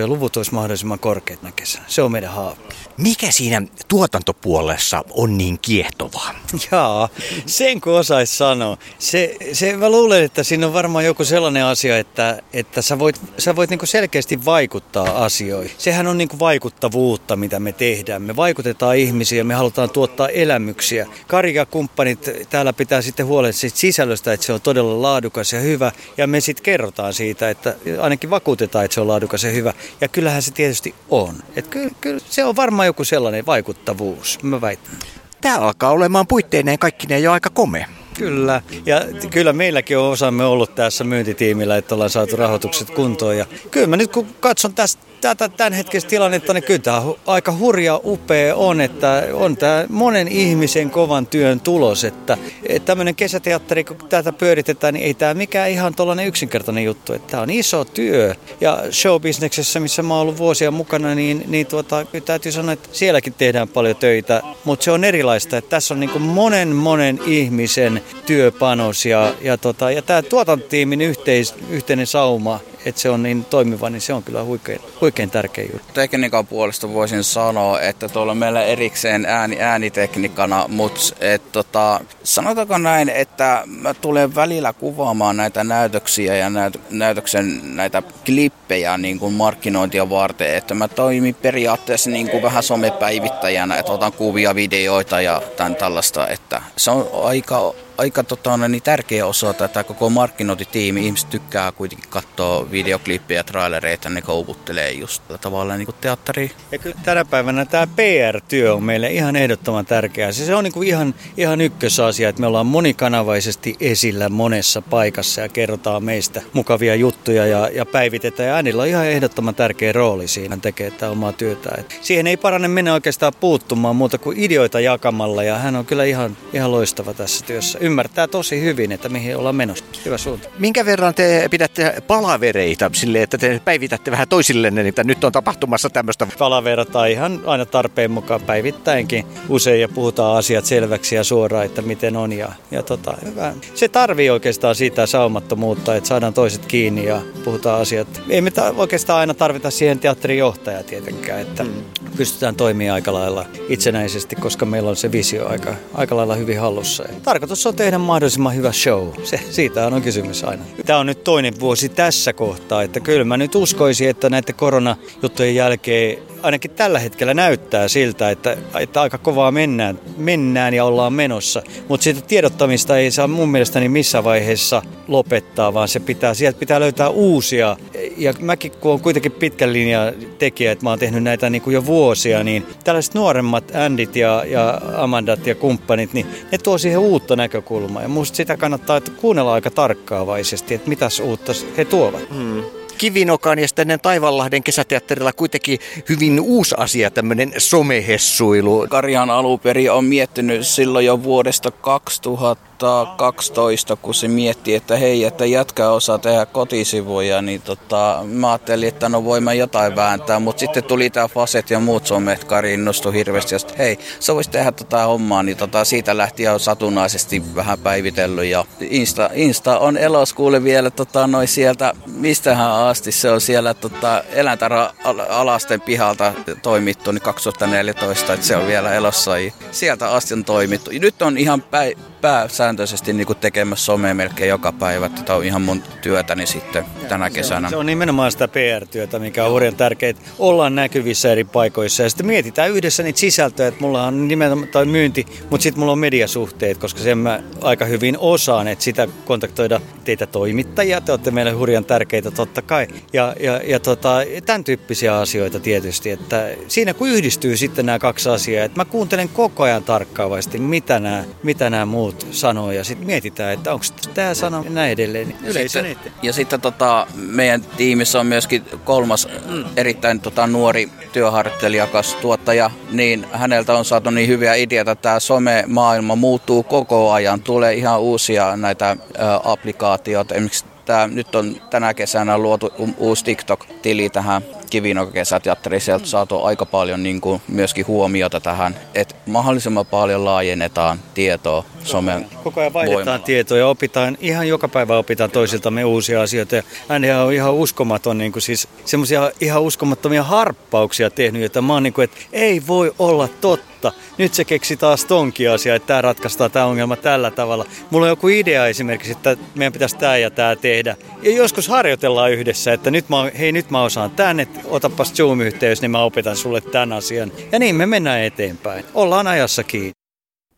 luvut 0.06 0.36
olisi 0.36 0.54
mahdollisimman 0.54 0.98
korkeat 0.98 1.40
kesänä. 1.56 1.84
Se 1.88 2.02
on 2.02 2.12
meidän 2.12 2.32
haave. 2.32 2.56
Mikä 2.98 3.30
siinä 3.30 3.62
tuotantopuolessa 3.88 5.04
on 5.10 5.38
niin 5.38 5.58
kiehtovaa? 5.62 6.34
Jaa, 6.72 7.08
sen 7.46 7.80
kun 7.80 7.92
osais 7.92 8.38
sanoa. 8.38 8.78
Se, 8.98 9.36
se 9.52 9.76
mä 9.76 9.90
luulen, 9.90 10.22
että 10.22 10.42
siinä 10.42 10.66
on 10.66 10.72
varmaan 10.72 11.04
joku 11.04 11.24
sellainen 11.24 11.64
asia, 11.64 11.98
että, 11.98 12.42
että 12.52 12.82
sä 12.82 12.98
voit, 12.98 13.20
sä 13.38 13.56
voit 13.56 13.70
niinku 13.70 13.86
selkeästi 13.86 14.44
vaikuttaa 14.44 15.24
asioihin. 15.24 15.72
Sehän 15.78 16.06
on 16.06 16.18
niinku 16.18 16.38
vaikuttavuutta, 16.38 17.36
mitä 17.36 17.60
me 17.60 17.72
tehdään. 17.72 18.22
Me 18.22 18.36
vaikutetaan 18.36 18.96
ihmisiä, 18.96 19.44
me 19.44 19.54
halutaan 19.54 19.90
tuottaa 19.90 20.28
elämyksiä. 20.28 21.06
Kari 21.26 21.54
ja 21.54 21.66
kumppanit 21.66 22.30
täällä 22.50 22.72
pitää 22.72 23.02
sitten 23.02 23.26
huolehtia 23.26 23.60
siitä 23.60 23.78
sisällöstä, 23.78 24.32
että 24.32 24.46
se 24.46 24.52
on 24.52 24.60
todella 24.60 25.02
laadukas 25.02 25.52
ja 25.52 25.60
hyvä. 25.60 25.92
Ja 26.16 26.26
me 26.26 26.40
sitten 26.40 26.64
kerrotaan 26.64 27.14
siitä, 27.14 27.50
että 27.50 27.74
ainakin 28.00 28.30
vakuutetaan, 28.30 28.84
että 28.84 28.94
se 28.94 29.00
on 29.00 29.08
laadukas 29.08 29.44
ja 29.44 29.50
hyvä. 29.50 29.72
Ja 30.00 30.08
kyllähän 30.08 30.42
se 30.42 30.50
tietysti 30.50 30.94
on. 31.10 31.34
Että 31.56 31.70
kyllä, 31.70 31.90
kyllä 32.00 32.20
se 32.30 32.44
on 32.44 32.56
varmaan 32.56 32.85
joku 32.86 33.04
sellainen 33.04 33.46
vaikuttavuus, 33.46 34.38
mä 34.42 34.60
väitän. 34.60 34.94
Tämä 35.40 35.58
alkaa 35.58 35.90
olemaan 35.90 36.26
puitteineen 36.26 36.78
kaikkineen 36.78 37.22
jo 37.22 37.32
aika 37.32 37.50
komea. 37.50 37.88
Kyllä, 38.18 38.62
ja 38.86 39.00
kyllä 39.30 39.52
meilläkin 39.52 39.98
on 39.98 40.10
osamme 40.10 40.44
ollut 40.44 40.74
tässä 40.74 41.04
myyntitiimillä, 41.04 41.76
että 41.76 41.94
ollaan 41.94 42.10
saatu 42.10 42.36
rahoitukset 42.36 42.90
kuntoon. 42.90 43.38
Ja 43.38 43.46
kyllä 43.70 43.86
mä 43.86 43.96
nyt 43.96 44.12
kun 44.12 44.26
katson 44.40 44.74
tästä 44.74 45.06
tätä 45.20 45.48
tämän 45.48 45.72
hetkistä 45.72 46.10
tilannetta, 46.10 46.54
niin 46.54 46.64
kyllä 46.64 46.78
tämä 46.78 47.02
aika 47.26 47.52
hurja 47.52 48.00
upea 48.04 48.56
on, 48.56 48.80
että 48.80 49.22
on 49.32 49.56
tämä 49.56 49.84
monen 49.88 50.28
ihmisen 50.28 50.90
kovan 50.90 51.26
työn 51.26 51.60
tulos, 51.60 52.04
että, 52.04 52.38
että 52.68 52.86
tämmöinen 52.86 53.14
kesäteatteri, 53.14 53.84
kun 53.84 53.96
tätä 54.08 54.32
pyöritetään, 54.32 54.94
niin 54.94 55.04
ei 55.04 55.14
tämä 55.14 55.34
mikään 55.34 55.70
ihan 55.70 55.94
tuollainen 55.94 56.26
yksinkertainen 56.26 56.84
juttu, 56.84 57.12
että 57.12 57.30
tämä 57.30 57.42
on 57.42 57.50
iso 57.50 57.84
työ. 57.84 58.34
Ja 58.60 58.82
showbisneksessä, 58.90 59.80
missä 59.80 60.02
mä 60.02 60.14
oon 60.14 60.22
ollut 60.22 60.38
vuosia 60.38 60.70
mukana, 60.70 61.14
niin, 61.14 61.44
niin 61.46 61.66
tuota, 61.66 62.04
kyllä 62.04 62.24
täytyy 62.24 62.52
sanoa, 62.52 62.72
että 62.72 62.88
sielläkin 62.92 63.34
tehdään 63.34 63.68
paljon 63.68 63.96
töitä, 63.96 64.42
mutta 64.64 64.84
se 64.84 64.90
on 64.90 65.04
erilaista, 65.04 65.56
että 65.56 65.70
tässä 65.70 65.94
on 65.94 66.00
niin 66.00 66.22
monen 66.22 66.68
monen 66.68 67.20
ihmisen 67.26 68.02
työpanos 68.26 69.06
ja, 69.06 69.34
ja, 69.40 69.58
tota, 69.58 69.90
ja 69.90 70.02
tämä 70.02 70.22
tuotantotiimin 70.22 71.00
yhteis, 71.00 71.54
yhteinen 71.70 72.06
sauma, 72.06 72.60
että 72.86 73.00
se 73.00 73.10
on 73.10 73.22
niin 73.22 73.44
toimiva, 73.44 73.90
niin 73.90 74.00
se 74.00 74.12
on 74.12 74.22
kyllä 74.22 74.44
huikein, 74.44 74.80
huikein 75.00 75.30
tärkeä 75.30 75.64
juttu. 75.64 75.92
Tekniikan 75.94 76.46
puolesta 76.46 76.92
voisin 76.92 77.24
sanoa, 77.24 77.80
että 77.80 78.08
tuolla 78.08 78.34
meillä 78.34 78.62
erikseen 78.62 79.26
ääni, 79.26 79.60
äänitekniikana, 79.60 80.68
mutta 80.68 81.00
et, 81.20 81.52
tota, 81.52 82.00
sanotaanko 82.22 82.78
näin, 82.78 83.08
että 83.08 83.62
mä 83.66 83.94
tulen 83.94 84.34
välillä 84.34 84.72
kuvaamaan 84.72 85.36
näitä 85.36 85.64
näytöksiä 85.64 86.36
ja 86.36 86.50
näyt, 86.50 86.80
näytöksen 86.90 87.76
näitä 87.76 88.02
klippejä 88.24 88.98
niin 88.98 89.18
kuin 89.18 89.34
markkinointia 89.34 90.10
varten, 90.10 90.56
että 90.56 90.74
mä 90.74 90.88
toimin 90.88 91.34
periaatteessa 91.34 92.10
niin 92.10 92.30
kuin 92.30 92.42
vähän 92.42 92.62
somepäivittäjänä, 92.62 93.76
että 93.76 93.92
otan 93.92 94.12
kuvia, 94.12 94.54
videoita 94.54 95.20
ja 95.20 95.42
tämän 95.56 95.76
tällaista, 95.76 96.28
että 96.28 96.62
se 96.76 96.90
on 96.90 97.08
aika 97.24 97.74
aika 97.98 98.24
tota, 98.24 98.68
niin 98.68 98.82
tärkeä 98.82 99.26
osa 99.26 99.52
tätä 99.52 99.84
koko 99.84 100.10
markkinointitiimi. 100.10 101.06
Ihmiset 101.06 101.30
tykkää 101.30 101.72
kuitenkin 101.72 102.10
katsoa 102.10 102.70
videoklippejä 102.70 103.40
ja 103.40 103.44
trailereita, 103.44 104.10
ne 104.10 104.22
kouvuttelee 104.22 104.92
just 104.92 105.22
tällä 105.28 105.38
tavalla 105.38 105.76
niin 105.76 105.86
kuin 105.86 105.96
teatteri. 106.00 106.50
Ja 106.72 106.78
kyllä 106.78 106.96
tänä 107.04 107.24
päivänä 107.24 107.64
tämä 107.64 107.86
PR-työ 107.86 108.74
on 108.74 108.82
meille 108.82 109.12
ihan 109.12 109.36
ehdottoman 109.36 109.86
tärkeää. 109.86 110.32
Se 110.32 110.54
on 110.54 110.64
niin 110.64 110.72
kuin 110.72 110.88
ihan, 110.88 111.14
ihan 111.36 111.60
ykkösasia, 111.60 112.28
että 112.28 112.40
me 112.40 112.46
ollaan 112.46 112.66
monikanavaisesti 112.66 113.76
esillä 113.80 114.28
monessa 114.28 114.82
paikassa 114.82 115.40
ja 115.40 115.48
kerrotaan 115.48 116.04
meistä 116.04 116.42
mukavia 116.52 116.94
juttuja 116.94 117.46
ja, 117.46 117.68
ja 117.68 117.86
päivitetään. 117.86 118.48
Ja 118.48 118.54
äänillä 118.54 118.82
on 118.82 118.88
ihan 118.88 119.06
ehdottoman 119.06 119.54
tärkeä 119.54 119.92
rooli 119.92 120.28
siinä 120.28 120.56
tekee 120.56 120.90
tätä 120.90 121.10
omaa 121.10 121.32
työtä. 121.32 121.70
Et 121.78 121.98
siihen 122.02 122.26
ei 122.26 122.36
parane 122.36 122.68
mennä 122.68 122.94
oikeastaan 122.94 123.32
puuttumaan 123.40 123.96
muuta 123.96 124.18
kuin 124.18 124.38
ideoita 124.40 124.80
jakamalla 124.80 125.42
ja 125.42 125.58
hän 125.58 125.76
on 125.76 125.86
kyllä 125.86 126.04
ihan, 126.04 126.36
ihan 126.52 126.70
loistava 126.70 127.14
tässä 127.14 127.46
työssä 127.46 127.78
ymmärtää 127.86 128.28
tosi 128.28 128.60
hyvin, 128.60 128.92
että 128.92 129.08
mihin 129.08 129.36
ollaan 129.36 129.54
menossa. 129.54 129.84
Hyvä 130.04 130.18
suunta. 130.18 130.48
Minkä 130.58 130.84
verran 130.86 131.14
te 131.14 131.48
pidätte 131.50 132.02
palavereita 132.06 132.90
sille, 132.94 133.22
että 133.22 133.38
te 133.38 133.60
päivitätte 133.64 134.10
vähän 134.10 134.28
toisillenne, 134.28 134.88
että 134.88 135.04
nyt 135.04 135.24
on 135.24 135.32
tapahtumassa 135.32 135.90
tämmöistä? 135.90 136.26
Palaverataan 136.38 137.10
ihan 137.10 137.40
aina 137.46 137.66
tarpeen 137.66 138.10
mukaan 138.10 138.40
päivittäinkin 138.40 139.26
usein 139.48 139.80
ja 139.80 139.88
puhutaan 139.88 140.36
asiat 140.36 140.64
selväksi 140.64 141.14
ja 141.14 141.24
suoraan, 141.24 141.64
että 141.64 141.82
miten 141.82 142.16
on. 142.16 142.32
Ja, 142.32 142.52
ja 142.70 142.82
tota, 142.82 143.14
hyvä. 143.24 143.52
Se 143.74 143.88
tarvii 143.88 144.30
oikeastaan 144.30 144.74
sitä 144.74 145.06
saumattomuutta, 145.06 145.96
että 145.96 146.08
saadaan 146.08 146.34
toiset 146.34 146.66
kiinni 146.66 147.04
ja 147.04 147.20
puhutaan 147.44 147.80
asiat. 147.80 148.22
Ei 148.28 148.40
me 148.40 148.50
ta- 148.50 148.74
oikeastaan 148.76 149.20
aina 149.20 149.34
tarvita 149.34 149.70
siihen 149.70 149.98
teatterin 149.98 150.38
johtajaa 150.38 150.82
tietenkään, 150.82 151.40
että 151.40 151.64
mm. 151.64 151.70
pystytään 152.16 152.56
toimimaan 152.56 152.94
aika 152.94 153.12
lailla 153.12 153.46
itsenäisesti, 153.68 154.36
koska 154.36 154.66
meillä 154.66 154.90
on 154.90 154.96
se 154.96 155.12
visio 155.12 155.48
aika, 155.48 155.74
aika 155.94 156.16
lailla 156.16 156.34
hyvin 156.34 156.60
hallussa. 156.60 157.02
Ja 157.02 157.14
tarkoitus 157.22 157.66
on 157.66 157.75
tehdä 157.76 157.98
mahdollisimman 157.98 158.54
hyvä 158.54 158.72
show. 158.72 159.08
Se, 159.24 159.40
siitä 159.50 159.86
on 159.86 160.02
kysymys 160.02 160.44
aina. 160.44 160.62
Tämä 160.86 160.98
on 160.98 161.06
nyt 161.06 161.24
toinen 161.24 161.60
vuosi 161.60 161.88
tässä 161.88 162.32
kohtaa, 162.32 162.82
että 162.82 163.00
kyllä 163.00 163.24
mä 163.24 163.36
nyt 163.36 163.54
uskoisin, 163.54 164.08
että 164.08 164.30
näiden 164.30 164.54
koronajuttujen 164.54 165.54
jälkeen 165.54 166.18
ainakin 166.42 166.70
tällä 166.70 166.98
hetkellä 166.98 167.34
näyttää 167.34 167.88
siltä, 167.88 168.30
että, 168.30 168.56
että 168.80 169.00
aika 169.00 169.18
kovaa 169.18 169.50
mennään, 169.50 170.00
mennään 170.16 170.74
ja 170.74 170.84
ollaan 170.84 171.12
menossa. 171.12 171.62
Mutta 171.88 172.04
siitä 172.04 172.20
tiedottamista 172.20 172.98
ei 172.98 173.10
saa 173.10 173.28
mun 173.28 173.48
mielestäni 173.48 173.88
missään 173.88 174.24
vaiheessa 174.24 174.82
lopettaa, 175.08 175.74
vaan 175.74 175.88
se 175.88 176.00
pitää, 176.00 176.34
sieltä 176.34 176.58
pitää 176.58 176.80
löytää 176.80 177.08
uusia. 177.08 177.76
Ja 178.16 178.34
mäkin, 178.40 178.72
kun 178.72 178.92
on 178.92 179.00
kuitenkin 179.00 179.32
pitkän 179.32 179.72
linjan 179.72 180.12
tekijä, 180.38 180.72
että 180.72 180.84
mä 180.84 180.90
oon 180.90 180.98
tehnyt 180.98 181.22
näitä 181.22 181.50
niin 181.50 181.62
kuin 181.62 181.74
jo 181.74 181.86
vuosia, 181.86 182.44
niin 182.44 182.66
tällaiset 182.84 183.14
nuoremmat 183.14 183.74
Andit 183.74 184.16
ja, 184.16 184.44
ja 184.46 184.80
Amandat 184.96 185.46
ja 185.46 185.54
kumppanit, 185.54 186.12
niin 186.12 186.26
ne 186.52 186.58
tuo 186.58 186.78
siihen 186.78 186.98
uutta 186.98 187.36
näkökulmaa. 187.36 188.02
Ja 188.02 188.08
musta 188.08 188.36
sitä 188.36 188.56
kannattaa 188.56 188.96
että 188.96 189.10
kuunnella 189.10 189.52
aika 189.52 189.70
tarkkaavaisesti, 189.70 190.74
että 190.74 190.88
mitäs 190.88 191.20
uutta 191.20 191.52
he 191.76 191.84
tuovat. 191.84 192.30
Hmm. 192.34 192.75
Kivinokan 192.98 193.58
ja 193.58 193.68
sitten 193.68 193.98
Taivanlahden 194.02 194.62
kesäteatterilla 194.62 195.32
kuitenkin 195.32 195.78
hyvin 196.08 196.40
uusi 196.40 196.74
asia, 196.78 197.10
tämmöinen 197.10 197.52
somehessuilu. 197.58 198.86
Karjan 198.90 199.30
aluperi 199.30 199.88
on 199.88 200.04
miettinyt 200.04 200.66
silloin 200.66 201.06
jo 201.06 201.22
vuodesta 201.22 201.70
2000 201.70 202.75
2012, 202.78 203.96
kun 203.96 204.14
se 204.14 204.28
mietti, 204.28 204.74
että 204.74 204.96
hei, 204.96 205.24
että 205.24 205.46
jätkä 205.46 205.90
osaa 205.90 206.18
tehdä 206.18 206.46
kotisivuja, 206.46 207.42
niin 207.42 207.62
tota, 207.62 208.24
mä 208.24 208.50
ajattelin, 208.50 208.88
että 208.88 209.08
no 209.08 209.24
voimme 209.24 209.54
jotain 209.54 209.96
vääntää, 209.96 210.38
mutta 210.40 210.60
sitten 210.60 210.84
tuli 210.84 211.10
tämä 211.10 211.28
Faset 211.28 211.70
ja 211.70 211.80
muut 211.80 212.06
somet, 212.06 212.44
Kari 212.44 212.74
innostui 212.74 213.12
hirveästi, 213.12 213.54
ja 213.54 213.60
hei, 213.78 213.98
sä 214.20 214.34
voisit 214.34 214.52
tehdä 214.52 214.72
tätä 214.72 215.04
hommaa, 215.04 215.42
niin 215.42 215.56
tota, 215.56 215.84
siitä 215.84 216.16
lähti 216.16 216.42
jo 216.42 216.58
satunnaisesti 216.58 217.42
vähän 217.54 217.78
päivitellyt, 217.78 218.44
ja 218.44 218.64
Insta, 218.80 219.30
Insta 219.34 219.78
on 219.78 219.96
eloskuule 219.96 220.64
vielä 220.64 220.90
tota, 220.90 221.26
noin 221.26 221.48
sieltä, 221.48 221.92
mistähän 222.06 222.72
asti 222.72 223.12
se 223.12 223.30
on 223.30 223.40
siellä 223.40 223.74
tota, 223.74 224.24
eläintarha-alasten 224.32 225.80
pihalta 225.80 226.32
toimittu, 226.62 227.12
niin 227.12 227.22
2014, 227.22 228.32
että 228.32 228.46
se 228.46 228.56
on 228.56 228.66
vielä 228.66 228.94
elossa, 228.94 229.38
ja 229.38 229.52
sieltä 229.70 230.10
asti 230.10 230.34
on 230.34 230.44
toimittu. 230.44 230.90
Nyt 231.00 231.22
on 231.22 231.38
ihan 231.38 231.62
päi- 231.62 231.96
pääsääntöisesti 232.26 233.12
niin 233.12 233.26
kuin 233.26 233.38
tekemässä 233.38 233.84
somea 233.84 234.14
melkein 234.14 234.48
joka 234.48 234.72
päivä. 234.72 235.08
Tämä 235.08 235.38
on 235.38 235.44
ihan 235.44 235.62
mun 235.62 235.82
työtäni 236.02 236.46
sitten 236.46 236.84
tänä 237.08 237.30
kesänä. 237.30 237.70
Se 237.70 237.76
on 237.76 237.86
nimenomaan 237.86 238.32
sitä 238.32 238.48
PR-työtä, 238.48 239.18
mikä 239.18 239.44
on 239.44 239.52
hurjan 239.52 239.76
tärkeää. 239.76 240.12
Ollaan 240.38 240.74
näkyvissä 240.74 241.32
eri 241.32 241.44
paikoissa 241.44 242.02
ja 242.02 242.08
sitten 242.08 242.26
mietitään 242.26 242.70
yhdessä 242.70 243.02
niitä 243.02 243.18
sisältöjä, 243.18 243.68
että 243.68 243.80
mulla 243.80 244.04
on 244.04 244.28
nimenomaan 244.28 244.68
tai 244.68 244.84
myynti, 244.84 245.26
mutta 245.50 245.62
sitten 245.62 245.80
mulla 245.80 245.92
on 245.92 245.98
mediasuhteet, 245.98 246.78
koska 246.78 247.00
sen 247.00 247.18
mä 247.18 247.42
aika 247.60 247.84
hyvin 247.84 248.18
osaan, 248.18 248.68
että 248.68 248.84
sitä 248.84 249.08
kontaktoida 249.24 249.80
teitä 250.04 250.26
toimittajia. 250.26 251.00
Te 251.00 251.12
olette 251.12 251.30
meille 251.30 251.52
hurjan 251.52 251.84
tärkeitä 251.84 252.30
totta 252.30 252.62
kai. 252.62 252.88
Ja, 253.12 253.34
ja, 253.40 253.60
ja 253.64 253.80
tota, 253.80 254.18
tämän 254.46 254.64
tyyppisiä 254.64 255.18
asioita 255.18 255.60
tietysti, 255.60 256.10
että 256.10 256.50
siinä 256.68 256.94
kun 256.94 257.08
yhdistyy 257.08 257.56
sitten 257.56 257.86
nämä 257.86 257.98
kaksi 257.98 258.28
asiaa, 258.28 258.64
että 258.64 258.80
mä 258.80 258.84
kuuntelen 258.84 259.28
koko 259.28 259.62
ajan 259.62 259.84
tarkkaavasti, 259.84 260.58
mitä 260.58 260.98
nämä, 260.98 261.24
mitä 261.42 261.70
nämä 261.70 261.86
muut 261.86 262.15
sanoo 262.30 262.72
ja 262.72 262.84
sitten 262.84 263.06
mietitään, 263.06 263.52
että 263.52 263.72
onko 263.72 263.84
tämä 264.14 264.34
sana 264.34 264.64
näin 264.68 264.92
edelleen. 264.92 265.28
Niin 265.28 265.38
Yleisö 265.44 265.82
sitten, 265.82 266.12
ja 266.22 266.32
sitten 266.32 266.60
tota, 266.60 267.06
meidän 267.14 267.62
tiimissä 267.76 268.20
on 268.20 268.26
myöskin 268.26 268.64
kolmas 268.84 269.28
mm. 269.50 269.64
erittäin 269.76 270.20
tota, 270.20 270.46
nuori 270.46 270.88
työharjoittelijakas 271.12 272.14
tuottaja, 272.14 272.70
niin 272.90 273.26
häneltä 273.32 273.74
on 273.74 273.84
saatu 273.84 274.10
niin 274.10 274.28
hyviä 274.28 274.54
ideoita, 274.54 274.90
että 274.90 275.02
tämä 275.02 275.20
some-maailma 275.20 276.16
muuttuu 276.16 276.62
koko 276.62 277.12
ajan. 277.12 277.40
Tulee 277.40 277.74
ihan 277.74 278.00
uusia 278.00 278.56
näitä 278.56 278.90
ä, 278.90 278.96
applikaatioita, 279.44 280.34
esimerkiksi 280.34 280.64
tämä, 280.84 281.06
nyt 281.06 281.34
on 281.34 281.56
tänä 281.70 281.94
kesänä 281.94 282.38
luotu 282.38 282.72
uusi 282.98 283.24
TikTok-tili 283.24 284.10
tähän 284.10 284.42
Kivinokkesateatteriin. 284.70 285.80
Sieltä 285.80 286.06
saatu 286.06 286.42
aika 286.42 286.66
paljon 286.66 287.02
niin 287.02 287.20
kuin, 287.20 287.42
myöskin 287.48 287.86
huomiota 287.86 288.40
tähän, 288.40 288.76
että 288.94 289.14
mahdollisimman 289.26 289.86
paljon 289.86 290.24
laajennetaan 290.24 290.98
tietoa 291.14 291.64
somen 291.84 292.26
Koko 292.44 292.60
ajan 292.60 292.72
vaihdetaan 292.72 293.04
voimalla. 293.04 293.26
tietoa 293.26 293.58
ja 293.58 293.68
opitaan, 293.68 294.18
ihan 294.20 294.48
joka 294.48 294.68
päivä 294.68 294.98
opitaan 294.98 295.30
toisiltamme 295.30 295.84
uusia 295.84 296.22
asioita. 296.22 296.56
Ja 296.56 296.62
hän 296.88 297.04
on 297.04 297.32
ihan 297.32 297.54
uskomaton, 297.54 298.18
niin 298.18 298.32
kuin 298.32 298.42
siis 298.42 298.68
semmoisia 298.84 299.30
ihan 299.40 299.62
uskomattomia 299.62 300.22
harppauksia 300.22 301.10
tehnyt, 301.10 301.42
että 301.42 301.62
mä 301.62 301.72
oon 301.72 301.82
niin 301.82 301.92
kuin, 301.92 302.04
että 302.04 302.16
ei 302.32 302.62
voi 302.66 302.94
olla 302.98 303.28
totta. 303.40 303.75
Nyt 304.18 304.34
se 304.34 304.44
keksi 304.44 304.76
taas 304.76 305.04
tonkin 305.04 305.50
asia, 305.50 305.74
että 305.74 305.86
tämä 305.86 306.02
ratkaistaan 306.02 306.50
tämä 306.50 306.64
ongelma 306.66 306.96
tällä 306.96 307.30
tavalla. 307.30 307.64
Mulla 307.90 308.06
on 308.06 308.10
joku 308.10 308.28
idea 308.28 308.66
esimerkiksi, 308.66 309.12
että 309.12 309.36
meidän 309.54 309.72
pitäisi 309.72 309.96
tämä 309.96 310.16
ja 310.16 310.30
tämä 310.30 310.56
tehdä. 310.56 310.96
Ja 311.22 311.32
joskus 311.32 311.68
harjoitellaan 311.68 312.32
yhdessä, 312.32 312.72
että 312.72 312.90
nyt 312.90 313.08
mä, 313.08 313.30
hei 313.38 313.52
nyt 313.52 313.70
mä 313.70 313.82
osaan 313.82 314.10
tämän, 314.10 314.40
että 314.40 314.60
otapas 314.64 315.12
Zoom-yhteys, 315.12 315.82
niin 315.82 315.90
mä 315.90 316.02
opetan 316.02 316.36
sulle 316.36 316.60
tämän 316.60 316.92
asian. 316.92 317.32
Ja 317.52 317.58
niin 317.58 317.76
me 317.76 317.86
mennään 317.86 318.20
eteenpäin. 318.20 318.84
Ollaan 318.94 319.26
ajassa 319.26 319.64
kiinni. 319.64 319.92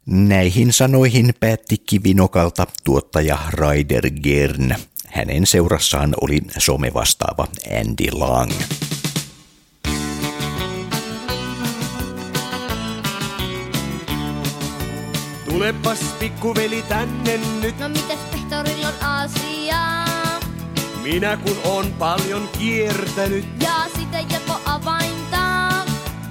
Näihin 0.07 0.73
sanoihin 0.73 1.35
päätti 1.41 1.77
Kivinokalta 1.79 2.67
tuottaja 2.85 3.39
Raider 3.51 4.11
Gern. 4.11 4.75
Hänen 5.07 5.47
seurassaan 5.47 6.15
oli 6.21 6.39
somevastaava 6.59 7.49
Andy 7.81 8.11
Lang. 8.13 8.53
Tulepas 15.59 15.99
pikkuveli 16.19 16.83
tänne 16.89 17.41
nyt, 17.61 17.79
No 17.79 17.89
mitäs 17.89 18.19
pehtorilla 18.31 18.89
on 18.89 18.95
asiaa? 19.01 20.05
minä 21.03 21.37
kun 21.37 21.57
on 21.65 21.93
paljon 21.99 22.49
kiertänyt. 22.59 23.45
Ja 23.63 23.87
sitä 23.97 24.21
joko 24.21 24.61
avainta. 24.65 25.71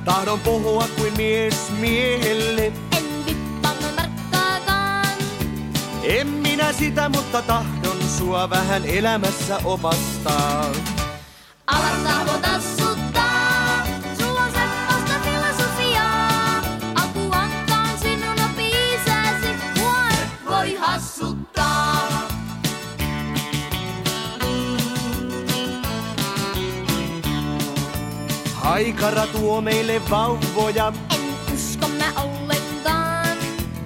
Tahdon 0.05 0.39
puhua 0.39 0.87
kuin 0.97 1.13
mies 1.17 1.71
miehelle. 1.79 2.65
En 2.97 3.25
vippaamme 3.25 3.91
markkaakaan. 3.95 5.07
En 6.03 6.27
minä 6.27 6.73
sitä, 6.73 7.09
mutta 7.09 7.41
tahdon 7.41 7.97
sua 8.17 8.49
vähän 8.49 8.85
elämässä 8.85 9.59
opastaa. 9.63 10.71
Haikara 28.77 29.27
tuo 29.27 29.61
meille 29.61 30.01
vauvoja, 30.09 30.93
En 31.15 31.53
usko 31.53 31.87
mä 31.87 32.21
ollenkaan. 32.21 33.37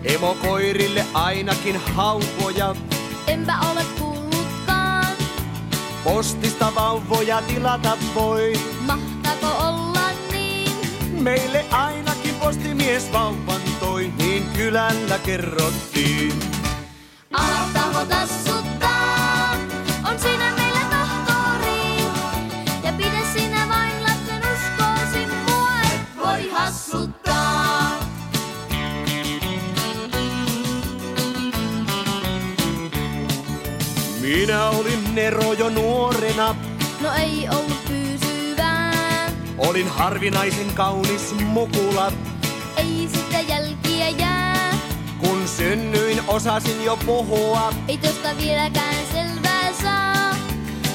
emokoirille 0.04 1.06
ainakin 1.14 1.76
hauvoja. 1.96 2.76
Enpä 3.28 3.54
ole 3.72 3.82
kuullutkaan. 4.00 5.16
Postista 6.04 6.76
vauvoja 6.76 7.42
tilata 7.42 7.98
voi, 8.16 8.54
Mahtaako 8.80 9.48
olla 9.68 10.10
niin? 10.32 10.72
meille 11.12 11.66
ainakin 11.72 12.36
postimies 12.36 13.12
vauvan 13.14 13.62
toi, 13.80 14.14
niin 14.18 14.44
kylällä 14.58 15.18
kerrottiin. 15.18 16.40
Alat 17.34 17.74
tahvota 17.74 18.28
Minä 34.32 34.70
olin 34.70 35.16
Nero 35.16 35.54
jo 35.54 35.70
nuorena, 35.70 36.56
No 37.02 37.14
ei 37.14 37.48
ollut 37.50 37.78
pysyvää. 37.88 39.30
olin 39.58 39.88
harvinaisen 39.88 40.74
kaunis 40.74 41.36
mukula. 41.46 42.12
Ei 42.78 43.10
sitä 43.14 43.40
jälkiä 43.42 44.10
jää. 44.10 44.74
Kun 45.18 45.48
synnyin, 45.48 46.22
osasin 46.28 46.84
jo 46.84 46.98
puhua. 47.06 47.74
Ei 47.88 47.98
tosta 47.98 48.30
vieläkään 48.38 48.96
selvää 49.14 49.74
saa. 49.82 50.36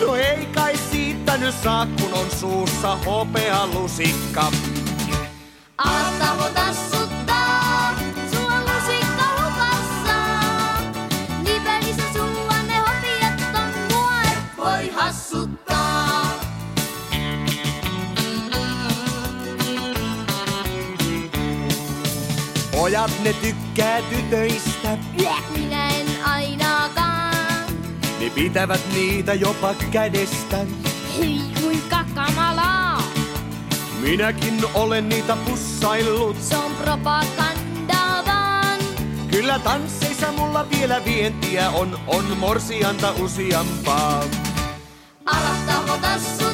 No 0.01 0.15
ei 0.17 0.47
kai 0.55 0.77
siitä 0.91 1.37
nyt 1.37 1.55
saa, 1.63 1.87
kun 2.01 2.13
on 2.15 2.27
suussa 2.41 2.97
hopea 2.97 3.67
lusikka. 3.67 4.53
Alat 5.79 6.19
tahvota 6.19 6.75
Pojat 23.07 23.25
ne 23.25 23.33
tykkää 23.33 24.03
tytöistä, 24.03 24.99
Minä 25.57 25.89
en 25.89 26.07
ainakaan. 26.25 27.67
ne 28.21 28.31
pitävät 28.31 28.81
niitä 28.95 29.35
jopa 29.35 29.75
kädestä. 29.91 30.57
Hyi 31.19 31.41
kuinka 31.63 32.05
kamalaa. 32.15 33.03
Minäkin 34.01 34.65
olen 34.75 35.09
niitä 35.09 35.37
pussaillut. 35.37 36.43
Se 36.43 36.57
on 36.57 36.75
propagandaa 36.75 38.23
vaan. 38.27 38.79
Kyllä 39.31 39.59
tansseissa 39.59 40.33
mulla 40.33 40.67
vielä 40.71 41.05
vientiä 41.05 41.71
on, 41.71 41.99
on 42.07 42.37
morsianta 42.37 43.13
useampaa. 43.13 44.25
Tahvota 45.67 46.19
suttaa. 46.19 46.46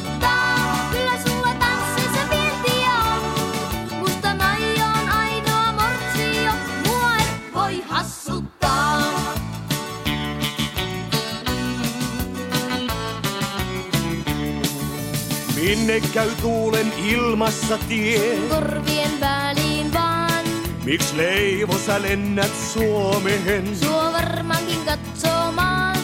Minne 15.83 16.01
käy 16.13 16.29
tuulen 16.41 16.93
ilmassa 17.05 17.77
tie? 17.77 18.37
Korvien 18.49 19.19
väliin 19.19 19.93
vaan. 19.93 20.45
Miks 20.85 21.13
Leivo 21.13 21.77
sä 21.77 22.01
lennät 22.01 22.51
Suomeen? 22.73 23.77
Suo 23.77 24.11
varmaankin 24.13 24.79
katsomaan. 24.85 25.97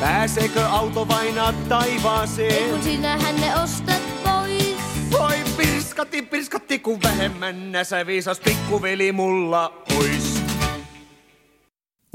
Pääseekö 0.00 0.66
auto 0.66 1.08
vainaa 1.08 1.48
Ei 1.50 1.68
taivaaseen? 1.68 2.70
kun 2.70 2.82
sinähän 2.82 3.36
ne 3.36 3.60
ostat 3.62 4.02
pois. 4.24 4.76
Voi 5.10 5.36
pirskatti, 5.56 6.22
pirskatti, 6.22 6.78
kun 6.78 7.02
vähemmän 7.02 7.72
näsä 7.72 8.06
viisas 8.06 8.40
pikkuveli 8.40 9.12
mulla 9.12 9.82
ois. 9.98 10.37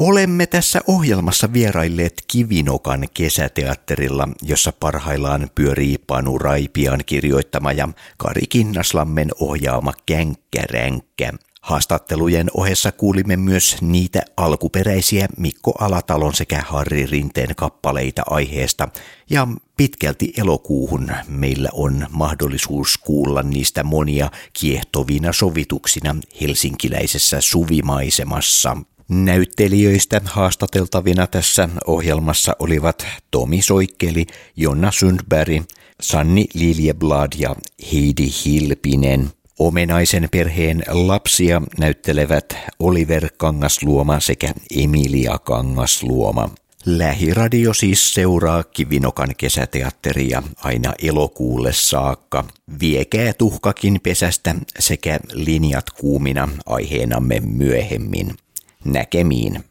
Olemme 0.05 0.47
tässä 0.47 0.81
ohjelmassa 0.87 1.53
vierailleet 1.53 2.13
Kivinokan 2.27 3.07
kesäteatterilla, 3.13 4.29
jossa 4.41 4.73
parhaillaan 4.79 5.49
pyörii 5.55 5.97
Panu 5.97 6.37
Raipian 6.37 6.99
kirjoittama 7.05 7.71
ja 7.71 7.89
Kari 8.17 8.47
Kinnaslammen 8.49 9.29
ohjaama 9.39 9.93
Känkkäränkkä. 10.05 11.33
Haastattelujen 11.61 12.47
ohessa 12.53 12.91
kuulimme 12.91 13.35
myös 13.35 13.77
niitä 13.81 14.21
alkuperäisiä 14.37 15.27
Mikko 15.37 15.73
Alatalon 15.79 16.33
sekä 16.33 16.63
Harri 16.67 17.05
Rinteen 17.05 17.55
kappaleita 17.55 18.23
aiheesta 18.25 18.89
ja 19.29 19.47
pitkälti 19.77 20.33
elokuuhun 20.37 21.11
meillä 21.27 21.69
on 21.73 22.07
mahdollisuus 22.11 22.97
kuulla 22.97 23.43
niistä 23.43 23.83
monia 23.83 24.31
kiehtovina 24.53 25.33
sovituksina 25.33 26.15
helsinkiläisessä 26.41 27.41
suvimaisemassa. 27.41 28.77
Näyttelijöistä 29.09 30.21
haastateltavina 30.25 31.27
tässä 31.27 31.69
ohjelmassa 31.87 32.55
olivat 32.59 33.07
Tomi 33.31 33.61
Soikkeli, 33.61 34.25
Jonna 34.55 34.91
Sundberg, 34.91 35.63
Sanni 36.01 36.45
Liljeblad 36.53 37.31
ja 37.37 37.55
Heidi 37.93 38.27
Hilpinen. 38.45 39.29
Omenaisen 39.59 40.27
perheen 40.31 40.83
lapsia 40.87 41.61
näyttelevät 41.79 42.57
Oliver 42.79 43.29
Kangasluoma 43.37 44.19
sekä 44.19 44.53
Emilia 44.77 45.39
Kangasluoma. 45.39 46.49
Lähiradio 46.85 47.73
siis 47.73 48.13
seuraa 48.13 48.63
Kivinokan 48.63 49.29
kesäteatteria 49.37 50.43
aina 50.57 50.93
elokuulle 51.01 51.73
saakka. 51.73 52.45
Viekää 52.79 53.33
tuhkakin 53.33 53.99
pesästä 54.03 54.55
sekä 54.79 55.19
linjat 55.33 55.89
kuumina 55.89 56.49
aiheenamme 56.65 57.39
myöhemmin. 57.39 58.35
Näkemiin. 58.85 59.63